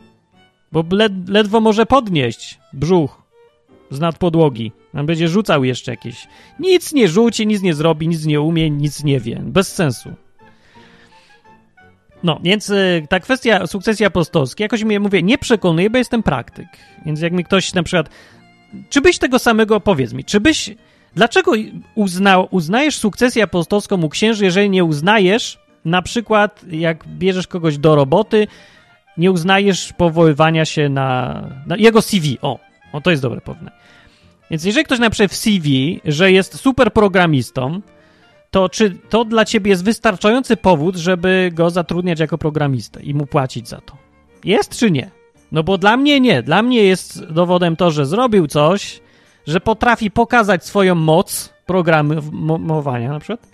[0.73, 3.23] bo led, ledwo może podnieść brzuch
[3.91, 4.73] z nad podłogi.
[4.95, 6.27] On będzie rzucał jeszcze jakieś.
[6.59, 9.41] Nic nie rzuci, nic nie zrobi, nic nie umie, nic nie wie.
[9.43, 10.13] Bez sensu.
[12.23, 16.67] No, więc y, ta kwestia sukcesji apostolskiej jakoś mnie, mówię, nie przekonuje, bo jestem praktyk.
[17.07, 18.09] Więc jak mi ktoś na przykład
[18.89, 20.71] czy byś tego samego, powiedz mi, czy byś,
[21.15, 21.53] dlaczego
[21.95, 27.95] uznał, uznajesz sukcesję apostolską u księży, jeżeli nie uznajesz, na przykład jak bierzesz kogoś do
[27.95, 28.47] roboty,
[29.17, 32.59] nie uznajesz powoływania się na, na jego CV, o,
[32.93, 33.77] o, to jest dobre porównanie.
[34.51, 37.81] Więc jeżeli ktoś napisze w CV, że jest super programistą,
[38.51, 43.27] to czy to dla ciebie jest wystarczający powód, żeby go zatrudniać jako programistę i mu
[43.27, 43.97] płacić za to?
[44.45, 45.18] Jest czy nie?
[45.53, 46.43] No bo dla mnie nie.
[46.43, 49.01] Dla mnie jest dowodem to, że zrobił coś,
[49.47, 53.49] że potrafi pokazać swoją moc programowania na przykład.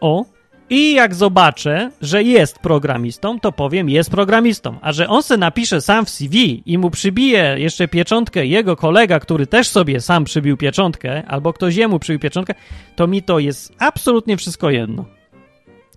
[0.00, 0.24] O.
[0.70, 4.78] I jak zobaczę, że jest programistą, to powiem, jest programistą.
[4.80, 9.20] A że on se napisze sam w CV i mu przybije jeszcze pieczątkę jego kolega,
[9.20, 12.54] który też sobie sam przybił pieczątkę, albo ktoś jemu przybił pieczątkę,
[12.96, 15.19] to mi to jest absolutnie wszystko jedno.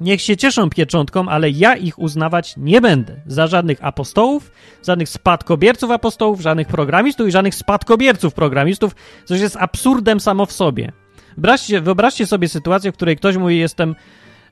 [0.03, 3.15] Niech się cieszą pieczątką, ale ja ich uznawać nie będę.
[3.27, 4.51] Za żadnych apostołów,
[4.87, 8.95] żadnych spadkobierców apostołów, żadnych programistów i żadnych spadkobierców programistów,
[9.25, 10.91] coś jest absurdem samo w sobie.
[11.37, 13.95] Wyobraźcie, wyobraźcie sobie sytuację, w której ktoś mówi, jestem,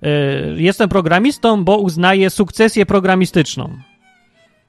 [0.01, 0.09] yy,
[0.57, 3.77] jestem programistą, bo uznaje sukcesję programistyczną.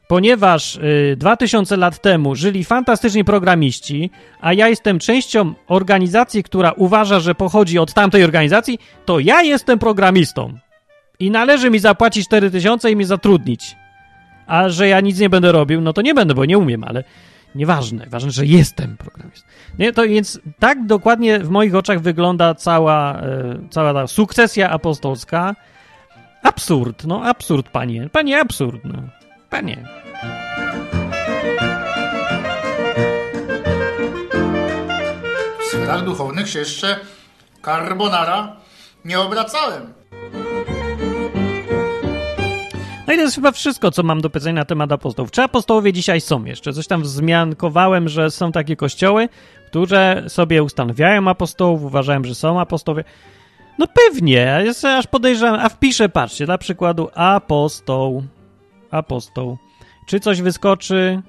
[0.09, 4.11] Ponieważ yy, 2000 lat temu żyli fantastyczni programiści,
[4.41, 9.79] a ja jestem częścią organizacji, która uważa, że pochodzi od tamtej organizacji, to ja jestem
[9.79, 10.59] programistą
[11.23, 13.77] i należy mi zapłacić 4000 i mnie zatrudnić.
[14.47, 17.05] A że ja nic nie będę robił, no to nie będę, bo nie umiem, ale
[17.55, 18.07] nieważne.
[18.09, 19.49] Ważne, że jestem programistą.
[19.79, 25.57] Nie, to więc tak dokładnie w moich oczach wygląda cała, e, cała ta sukcesja apostolska.
[26.43, 28.09] Absurd, no absurd, panie.
[28.13, 29.03] Panie, absurd, no.
[29.51, 29.85] Panie.
[35.61, 36.97] W sferach duchownych się jeszcze
[37.65, 38.57] carbonara
[39.05, 39.93] nie obracałem.
[43.07, 45.31] No i to jest chyba wszystko, co mam do powiedzenia na temat apostołów.
[45.31, 46.73] Czy apostołowie dzisiaj są jeszcze?
[46.73, 49.29] Coś tam wzmiankowałem, że są takie kościoły,
[49.67, 53.05] które sobie ustanawiają apostołów, uważają, że są apostołowie.
[53.79, 58.23] No pewnie, ja aż podejrzewam, a wpiszę, patrzcie, dla przykładu apostoł,
[58.91, 59.59] apostoł.
[60.07, 61.23] Czy coś wyskoczy?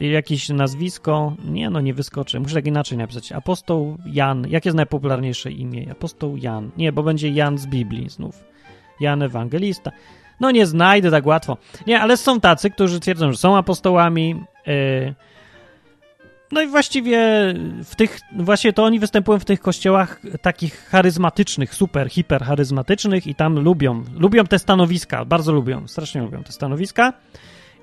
[0.00, 1.36] Jakieś nazwisko?
[1.44, 2.40] Nie, no nie wyskoczy.
[2.40, 3.32] Muszę tak inaczej napisać.
[3.32, 4.46] Apostoł Jan.
[4.48, 5.86] Jakie jest najpopularniejsze imię?
[5.92, 6.70] Apostoł Jan.
[6.76, 8.44] Nie, bo będzie Jan z Biblii znów.
[9.00, 9.90] Jan Ewangelista.
[10.40, 11.56] No nie znajdę tak łatwo.
[11.86, 14.44] Nie, ale są tacy, którzy twierdzą, że są apostołami.
[14.66, 15.14] Yy.
[16.52, 17.18] No i właściwie
[17.84, 23.58] w tych, właśnie to oni występują w tych kościołach takich charyzmatycznych, super, hipercharyzmatycznych i tam
[23.58, 27.12] lubią, lubią te stanowiska, bardzo lubią, strasznie lubią te stanowiska.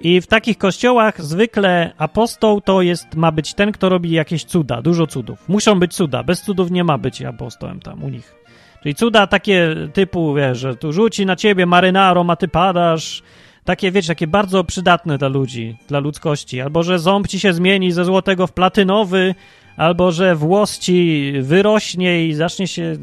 [0.01, 4.81] I w takich kościołach zwykle apostoł to jest, ma być ten, kto robi jakieś cuda,
[4.81, 5.49] dużo cudów.
[5.49, 8.40] Muszą być cuda, bez cudów nie ma być apostołem tam u nich.
[8.83, 13.23] Czyli cuda takie typu, wiesz, że tu rzuci na ciebie marynaro, a ty padasz.
[13.65, 16.61] Takie, wiecie, takie bardzo przydatne dla ludzi, dla ludzkości.
[16.61, 19.35] Albo, że ząb ci się zmieni ze złotego w platynowy,
[19.77, 22.95] albo, że włos ci wyrośnie i zacznie się...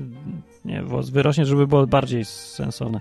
[0.65, 3.01] Nie, włos wyrośnie, żeby było bardziej sensowne.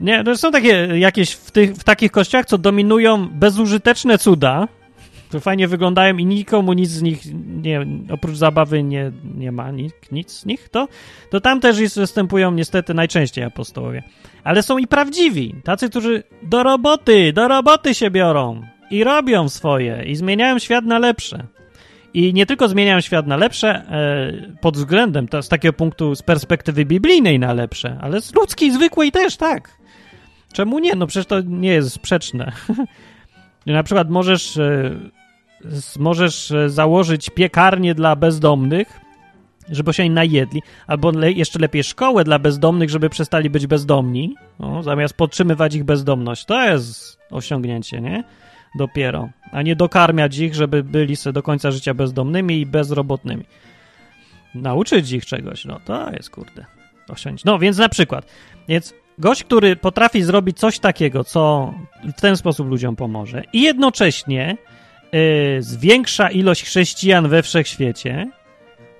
[0.00, 4.68] Nie, to są takie jakieś w, tych, w takich kościach, co dominują bezużyteczne cuda,
[5.30, 7.20] to fajnie wyglądają i nikomu nic z nich,
[7.62, 10.88] nie, oprócz zabawy nie, nie ma nic, nic z nich, to,
[11.30, 14.02] to tam też jest, występują niestety najczęściej apostołowie.
[14.44, 20.04] Ale są i prawdziwi, tacy, którzy do roboty, do roboty się biorą i robią swoje
[20.06, 21.46] i zmieniają świat na lepsze.
[22.14, 26.22] I nie tylko zmieniają świat na lepsze e, pod względem, to z takiego punktu, z
[26.22, 29.78] perspektywy biblijnej na lepsze, ale z ludzkiej, zwykłej też, tak.
[30.52, 30.94] Czemu nie?
[30.94, 32.52] No przecież to nie jest sprzeczne.
[33.72, 34.90] Na przykład możesz, e,
[35.98, 39.00] możesz e, założyć piekarnię dla bezdomnych,
[39.70, 44.82] żeby się najedli, albo le jeszcze lepiej szkołę dla bezdomnych, żeby przestali być bezdomni, no,
[44.82, 46.44] zamiast podtrzymywać ich bezdomność.
[46.44, 48.24] To jest osiągnięcie, nie?
[48.78, 49.28] Dopiero.
[49.52, 53.44] A nie dokarmiać ich, żeby byli sobie do końca życia bezdomnymi i bezrobotnymi.
[54.54, 56.64] Nauczyć ich czegoś, no to jest kurde.
[57.08, 57.42] Osiągnięcie.
[57.46, 58.26] No więc na przykład,
[58.68, 61.74] więc gość, który potrafi zrobić coś takiego, co
[62.16, 64.56] w ten sposób ludziom pomoże i jednocześnie
[65.12, 68.30] yy, zwiększa ilość chrześcijan we wszechświecie,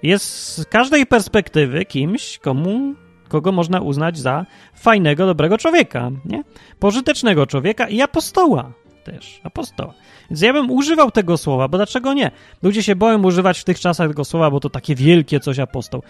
[0.03, 0.25] jest
[0.57, 2.95] z każdej perspektywy kimś, komu,
[3.29, 6.43] kogo można uznać za fajnego, dobrego człowieka, nie?
[6.79, 8.73] Pożytecznego człowieka i apostoła
[9.13, 9.95] też, apostoła.
[10.31, 12.31] Więc ja bym używał tego słowa, bo dlaczego nie?
[12.63, 16.03] Ludzie się boją używać w tych czasach tego słowa, bo to takie wielkie coś apostoł.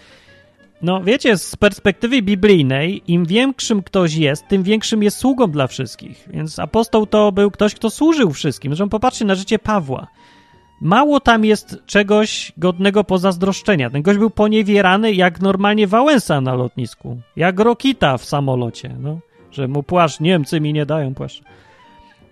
[0.81, 6.29] No wiecie, z perspektywy biblijnej, im większym ktoś jest, tym większym jest sługą dla wszystkich.
[6.33, 8.71] Więc apostoł to był ktoś, kto służył wszystkim.
[8.71, 10.07] Zresztą popatrzcie na życie Pawła.
[10.81, 13.89] Mało tam jest czegoś godnego pozazdroszczenia.
[13.89, 17.21] Ten gość był poniewierany jak normalnie Wałęsa na lotnisku.
[17.35, 18.95] Jak Rokita w samolocie.
[18.99, 19.19] No,
[19.51, 21.41] że mu płaszcz, Niemcy mi nie dają płaszcz.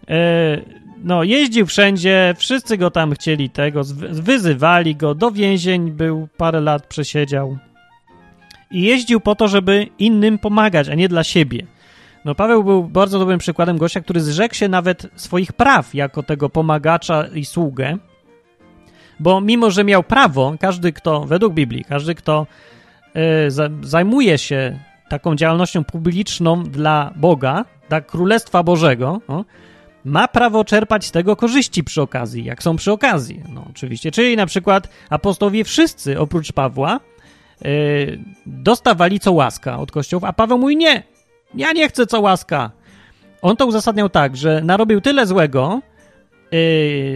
[0.10, 0.62] E,
[1.04, 3.82] no, jeździł wszędzie, wszyscy go tam chcieli tego,
[4.12, 7.58] wyzywali go, do więzień był, parę lat przesiedział.
[8.72, 11.66] I jeździł po to, żeby innym pomagać, a nie dla siebie.
[12.26, 16.50] No, Paweł był bardzo dobrym przykładem gościa, który zrzekł się nawet swoich praw jako tego
[16.50, 17.98] pomagacza i sługę,
[19.20, 22.48] bo mimo, że miał prawo, każdy kto, według Biblii, każdy kto
[23.48, 23.52] y,
[23.82, 29.46] zajmuje się taką działalnością publiczną dla Boga, dla Królestwa Bożego, no,
[30.06, 33.44] ma prawo czerpać z tego korzyści przy okazji, jak są przy okazji.
[33.50, 37.00] No, oczywiście, czyli na przykład apostowie wszyscy oprócz Pawła
[38.46, 41.04] dostawali co łaska od kościołów, a Paweł mówi nie,
[41.56, 42.72] ja nie chcę co łaska.
[43.42, 45.82] On to uzasadniał tak, że narobił tyle złego,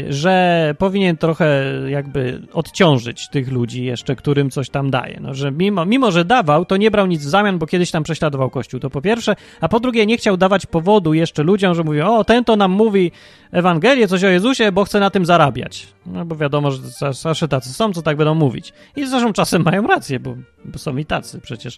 [0.10, 5.20] że powinien trochę jakby odciążyć tych ludzi jeszcze, którym coś tam daje.
[5.22, 8.04] No, że mimo, mimo, że dawał, to nie brał nic w zamian, bo kiedyś tam
[8.04, 8.80] prześladował Kościół.
[8.80, 12.24] To po pierwsze, a po drugie nie chciał dawać powodu jeszcze ludziom, że mówią, o,
[12.24, 13.12] ten to nam mówi
[13.52, 15.88] Ewangelię, coś o Jezusie, bo chce na tym zarabiać.
[16.06, 18.74] No bo wiadomo, że zawsze tacy są, co tak będą mówić.
[18.96, 21.78] I zresztą czasem mają rację, bo, bo są i tacy przecież.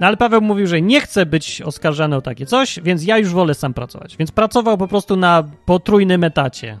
[0.00, 3.28] No ale Paweł mówił, że nie chce być oskarżany o takie coś, więc ja już
[3.28, 4.16] wolę sam pracować.
[4.16, 6.78] Więc pracował po prostu na potrójnym etacie.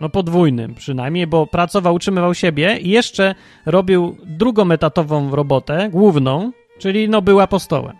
[0.00, 3.34] No podwójnym przynajmniej, bo pracował, utrzymywał siebie i jeszcze
[3.66, 7.96] robił drugą etatową robotę, główną, czyli no był apostołem.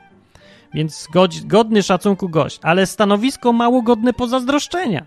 [0.74, 1.08] Więc
[1.44, 5.06] godny szacunku gość, ale stanowisko mało godne pozazdroszczenia.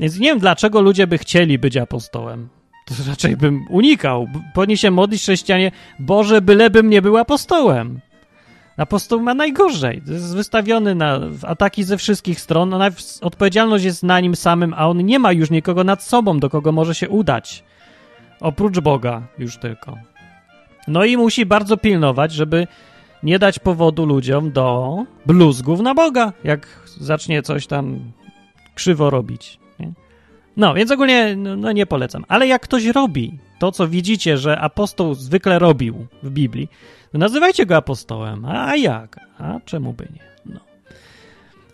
[0.00, 2.48] Więc nie wiem, dlaczego ludzie by chcieli być apostołem.
[2.84, 4.28] To raczej bym unikał.
[4.54, 8.00] Powinni się modlić chrześcijanie, Boże, bylebym nie był apostołem.
[8.76, 10.02] Apostoł ma najgorzej.
[10.06, 12.68] Jest wystawiony na ataki ze wszystkich stron.
[12.68, 12.78] No,
[13.20, 16.72] odpowiedzialność jest na nim samym, a on nie ma już nikogo nad sobą, do kogo
[16.72, 17.64] może się udać.
[18.40, 19.98] Oprócz Boga już tylko.
[20.88, 22.66] No i musi bardzo pilnować, żeby
[23.22, 24.96] nie dać powodu ludziom do
[25.26, 26.66] bluzgów na Boga, jak
[27.00, 28.12] zacznie coś tam
[28.74, 29.58] krzywo robić.
[30.56, 32.24] No, więc ogólnie no, no nie polecam.
[32.28, 36.68] Ale jak ktoś robi to, co widzicie, że apostoł zwykle robił w Biblii,
[37.12, 38.44] to nazywajcie go apostołem.
[38.44, 39.20] A jak?
[39.38, 40.54] A czemu by nie?
[40.54, 40.60] No.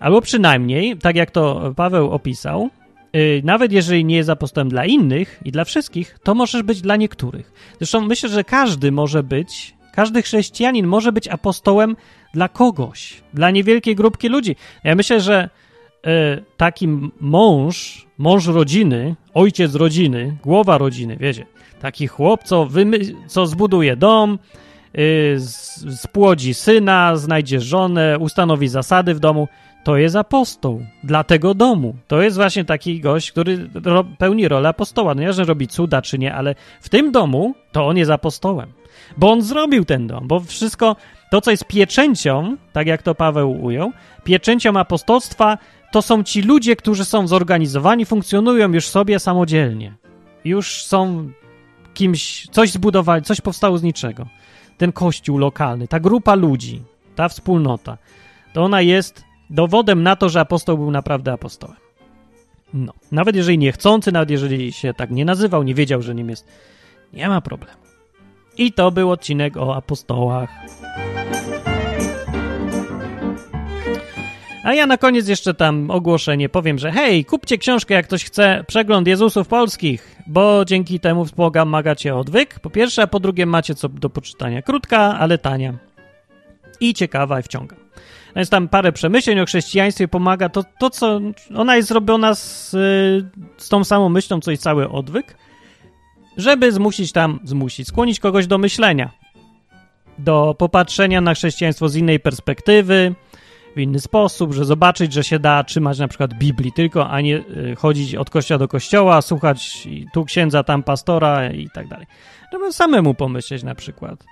[0.00, 2.70] Albo przynajmniej, tak jak to Paweł opisał,
[3.12, 6.96] yy, nawet jeżeli nie jest apostołem dla innych i dla wszystkich, to możesz być dla
[6.96, 7.52] niektórych.
[7.78, 11.96] Zresztą myślę, że każdy może być, każdy chrześcijanin może być apostołem
[12.34, 14.56] dla kogoś, dla niewielkiej grupki ludzi.
[14.84, 15.50] Ja myślę, że
[16.04, 16.10] yy,
[16.56, 16.88] taki
[17.20, 21.46] mąż, mąż rodziny, ojciec rodziny, głowa rodziny, wiecie,
[21.80, 24.38] taki chłop, co, wymy- co zbuduje dom,
[24.94, 25.36] yy,
[25.96, 29.48] spłodzi syna, znajdzie żonę, ustanowi zasady w domu,
[29.84, 31.94] to jest apostoł dla tego domu.
[32.08, 35.14] To jest właśnie taki gość, który ro pełni rolę apostoła.
[35.14, 38.72] No nie, że robi cuda czy nie, ale w tym domu to on jest apostołem.
[39.16, 40.96] Bo on zrobił ten dom, bo wszystko,
[41.30, 43.92] to co jest pieczęcią, tak jak to Paweł ujął,
[44.24, 45.58] pieczęcią apostolstwa
[45.92, 49.94] to są ci ludzie, którzy są zorganizowani, funkcjonują już sobie samodzielnie.
[50.44, 51.30] Już są
[51.94, 54.26] kimś, coś zbudowali, coś powstało z niczego
[54.78, 56.82] ten kościół lokalny, ta grupa ludzi,
[57.14, 57.98] ta wspólnota,
[58.52, 61.76] to ona jest dowodem na to, że apostoł był naprawdę apostołem.
[62.74, 66.46] No, nawet jeżeli niechcący, nawet jeżeli się tak nie nazywał, nie wiedział, że nim jest,
[67.12, 67.78] nie ma problemu.
[68.58, 70.50] I to był odcinek o apostołach.
[74.64, 78.64] A ja na koniec jeszcze tam ogłoszenie powiem, że hej, kupcie książkę, jak ktoś chce
[78.68, 83.88] przegląd Jezusów polskich, bo dzięki temu wspomagacie odwyk, po pierwsze, a po drugie macie co
[83.88, 84.62] do poczytania.
[84.62, 85.74] Krótka, ale tania.
[86.80, 87.76] I ciekawa i wciąga.
[88.34, 91.20] No jest tam parę przemyśleń o chrześcijaństwie, pomaga to, to co
[91.54, 92.70] ona jest zrobiona z,
[93.56, 95.36] z tą samą myślą, co i cały odwyk,
[96.36, 99.10] żeby zmusić tam, zmusić, skłonić kogoś do myślenia,
[100.18, 103.14] do popatrzenia na chrześcijaństwo z innej perspektywy,
[103.76, 107.36] w inny sposób, że zobaczyć, że się da trzymać na przykład Biblii tylko, a nie
[107.36, 112.06] y, chodzić od kościoła do kościoła, słuchać tu księdza, tam pastora i tak dalej.
[112.52, 114.24] Żeby samemu pomyśleć na przykład.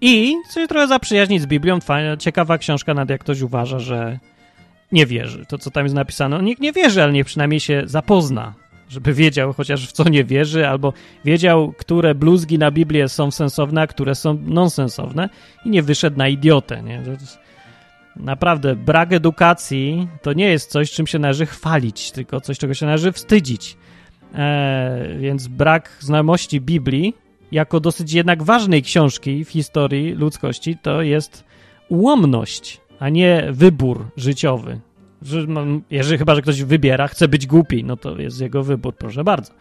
[0.00, 1.80] I coś trochę zaprzyjaźnić z Biblią.
[1.80, 4.18] Fajna, ciekawa książka, nad jak ktoś uważa, że
[4.92, 5.46] nie wierzy.
[5.48, 8.54] To, co tam jest napisane, nikt nie wierzy, ale niech przynajmniej się zapozna,
[8.88, 10.92] żeby wiedział chociaż w co nie wierzy, albo
[11.24, 15.28] wiedział, które bluzgi na Biblię są sensowne, a które są nonsensowne
[15.64, 17.02] i nie wyszedł na idiotę, nie?
[18.16, 22.86] Naprawdę, brak edukacji to nie jest coś, czym się należy chwalić, tylko coś, czego się
[22.86, 23.76] należy wstydzić.
[24.34, 27.14] Eee, więc brak znajomości Biblii,
[27.52, 31.44] jako dosyć jednak ważnej książki w historii ludzkości, to jest
[31.88, 34.80] ułomność, a nie wybór życiowy.
[35.90, 39.52] Jeżeli chyba, że ktoś wybiera, chce być głupi, no to jest jego wybór, proszę bardzo.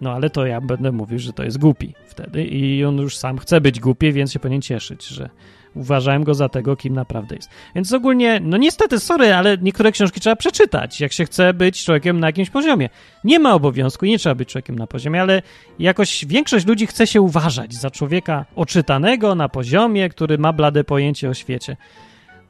[0.00, 3.38] No ale to ja będę mówił, że to jest głupi wtedy i on już sam
[3.38, 5.30] chce być głupi, więc się powinien cieszyć, że
[5.74, 7.50] uważałem go za tego, kim naprawdę jest.
[7.74, 12.20] Więc ogólnie, no niestety, sorry, ale niektóre książki trzeba przeczytać, jak się chce być człowiekiem
[12.20, 12.88] na jakimś poziomie.
[13.24, 15.42] Nie ma obowiązku, nie trzeba być człowiekiem na poziomie, ale
[15.78, 21.30] jakoś większość ludzi chce się uważać za człowieka oczytanego na poziomie, który ma blade pojęcie
[21.30, 21.76] o świecie.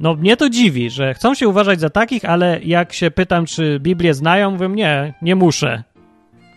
[0.00, 3.80] No mnie to dziwi, że chcą się uważać za takich, ale jak się pytam, czy
[3.80, 5.82] Biblię znają, mówią, nie, nie muszę.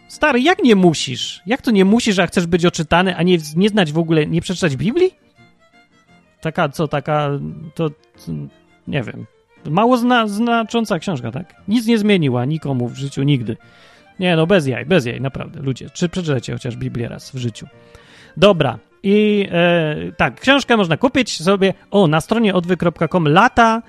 [0.10, 1.42] Stary, jak nie musisz?
[1.46, 4.42] Jak to nie musisz, a chcesz być oczytany, a nie, nie znać w ogóle, nie
[4.42, 5.16] przeczytać Biblii?
[6.42, 7.30] Taka, co, taka,
[7.76, 7.90] to,
[8.88, 9.26] nie wiem,
[9.66, 11.56] mało zna, znacząca książka, tak?
[11.68, 13.58] Nic nie zmieniła nikomu w życiu nigdy.
[14.20, 15.90] Nie, no bez jaj, bez jaj, naprawdę, ludzie.
[15.90, 17.68] Czy przeczytajcie chociaż Biblię raz w życiu.
[18.38, 23.82] Dobra, i e, tak, książkę można kupić sobie, o, na stronie odwy.com lata,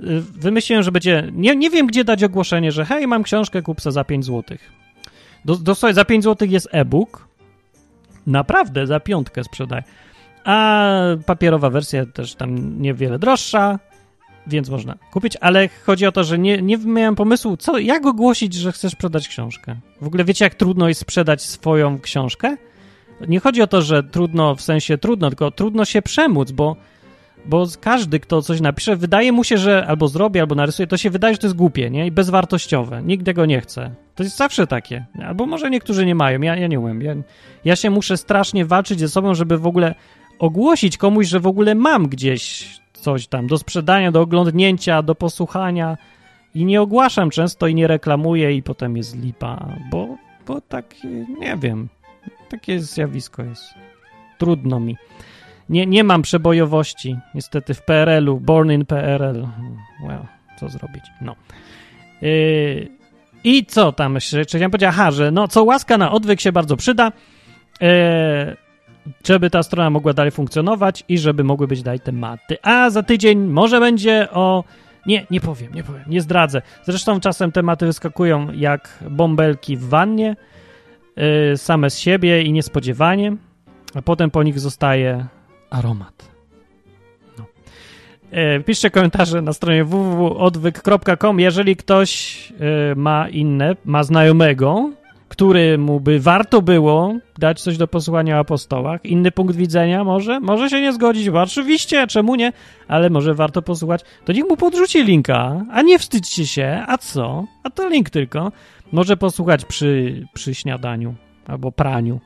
[0.00, 3.80] e, wymyśliłem, że będzie, nie, nie wiem gdzie dać ogłoszenie, że hej, mam książkę, kup
[3.80, 4.58] za 5 zł.
[5.46, 7.28] Dosłownie za 5 zł jest e-book,
[8.26, 9.82] naprawdę, za piątkę sprzedaję.
[10.44, 13.78] A papierowa wersja też tam niewiele droższa,
[14.46, 18.54] więc można kupić, ale chodzi o to, że nie, nie miałem pomysłu, co, jak ogłosić,
[18.54, 19.76] że chcesz sprzedać książkę.
[20.00, 22.56] W ogóle wiecie, jak trudno jest sprzedać swoją książkę?
[23.28, 26.76] Nie chodzi o to, że trudno w sensie trudno, tylko trudno się przemóc, bo,
[27.48, 31.10] bo każdy, kto coś napisze, wydaje mu się, że albo zrobi, albo narysuje, to się
[31.10, 32.06] wydaje, że to jest głupie, nie?
[32.06, 33.02] I bezwartościowe.
[33.02, 33.94] Nikt tego nie chce.
[34.14, 35.04] To jest zawsze takie.
[35.24, 37.02] Albo może niektórzy nie mają, ja, ja nie umiem.
[37.02, 37.14] Ja,
[37.64, 39.94] ja się muszę strasznie walczyć ze sobą, żeby w ogóle
[40.38, 45.96] ogłosić komuś, że w ogóle mam gdzieś coś tam do sprzedania, do oglądnięcia, do posłuchania
[46.54, 50.16] i nie ogłaszam często i nie reklamuję i potem jest lipa, bo,
[50.46, 50.94] bo tak,
[51.40, 51.88] nie wiem,
[52.48, 53.64] takie zjawisko jest.
[54.38, 54.96] Trudno mi.
[55.68, 59.46] Nie, nie mam przebojowości, niestety w PRL-u, born in PRL.
[60.06, 61.04] Well, co zrobić?
[61.20, 61.36] No.
[62.22, 62.88] Yy,
[63.44, 64.44] I co tam jeszcze?
[64.44, 67.12] Chciałem powiedzieć, aha, że no, co łaska na odwyk się bardzo przyda.
[67.80, 67.88] Yy,
[69.24, 72.56] żeby ta strona mogła dalej funkcjonować i żeby mogły być dalej tematy.
[72.62, 74.64] A za tydzień może będzie o.
[75.06, 76.62] Nie, nie powiem, nie powiem, nie zdradzę.
[76.84, 80.36] Zresztą czasem tematy wyskakują jak bąbelki w wannie,
[81.16, 83.36] yy, same z siebie i niespodziewanie,
[83.94, 85.26] a potem po nich zostaje
[85.70, 86.30] aromat.
[87.38, 87.44] No.
[88.32, 92.56] Yy, piszcie komentarze na stronie www.odwyk.com, jeżeli ktoś yy,
[92.96, 94.90] ma inne, ma znajomego,
[95.28, 100.70] któremu by warto było dać coś do posłuchania o apostołach, inny punkt widzenia może, może
[100.70, 102.52] się nie zgodzić, bo oczywiście, czemu nie,
[102.88, 107.44] ale może warto posłuchać, to niech mu podrzuci linka, a nie wstydźcie się, a co?
[107.62, 108.52] A to link tylko.
[108.92, 111.14] Może posłuchać przy, przy śniadaniu
[111.46, 112.20] albo praniu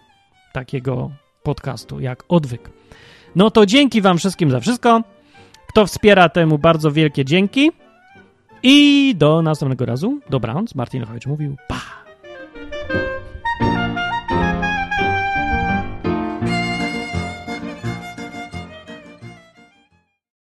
[0.53, 1.11] takiego
[1.43, 2.70] podcastu jak Odwyk.
[3.37, 5.03] No to dzięki wam wszystkim za wszystko.
[5.68, 7.72] Kto wspiera temu bardzo wielkie dzięki.
[8.62, 10.20] I do następnego razu.
[10.31, 10.74] Dobranoc.
[10.74, 11.57] Martin Lechowicz mówił.
[11.68, 12.00] Pa!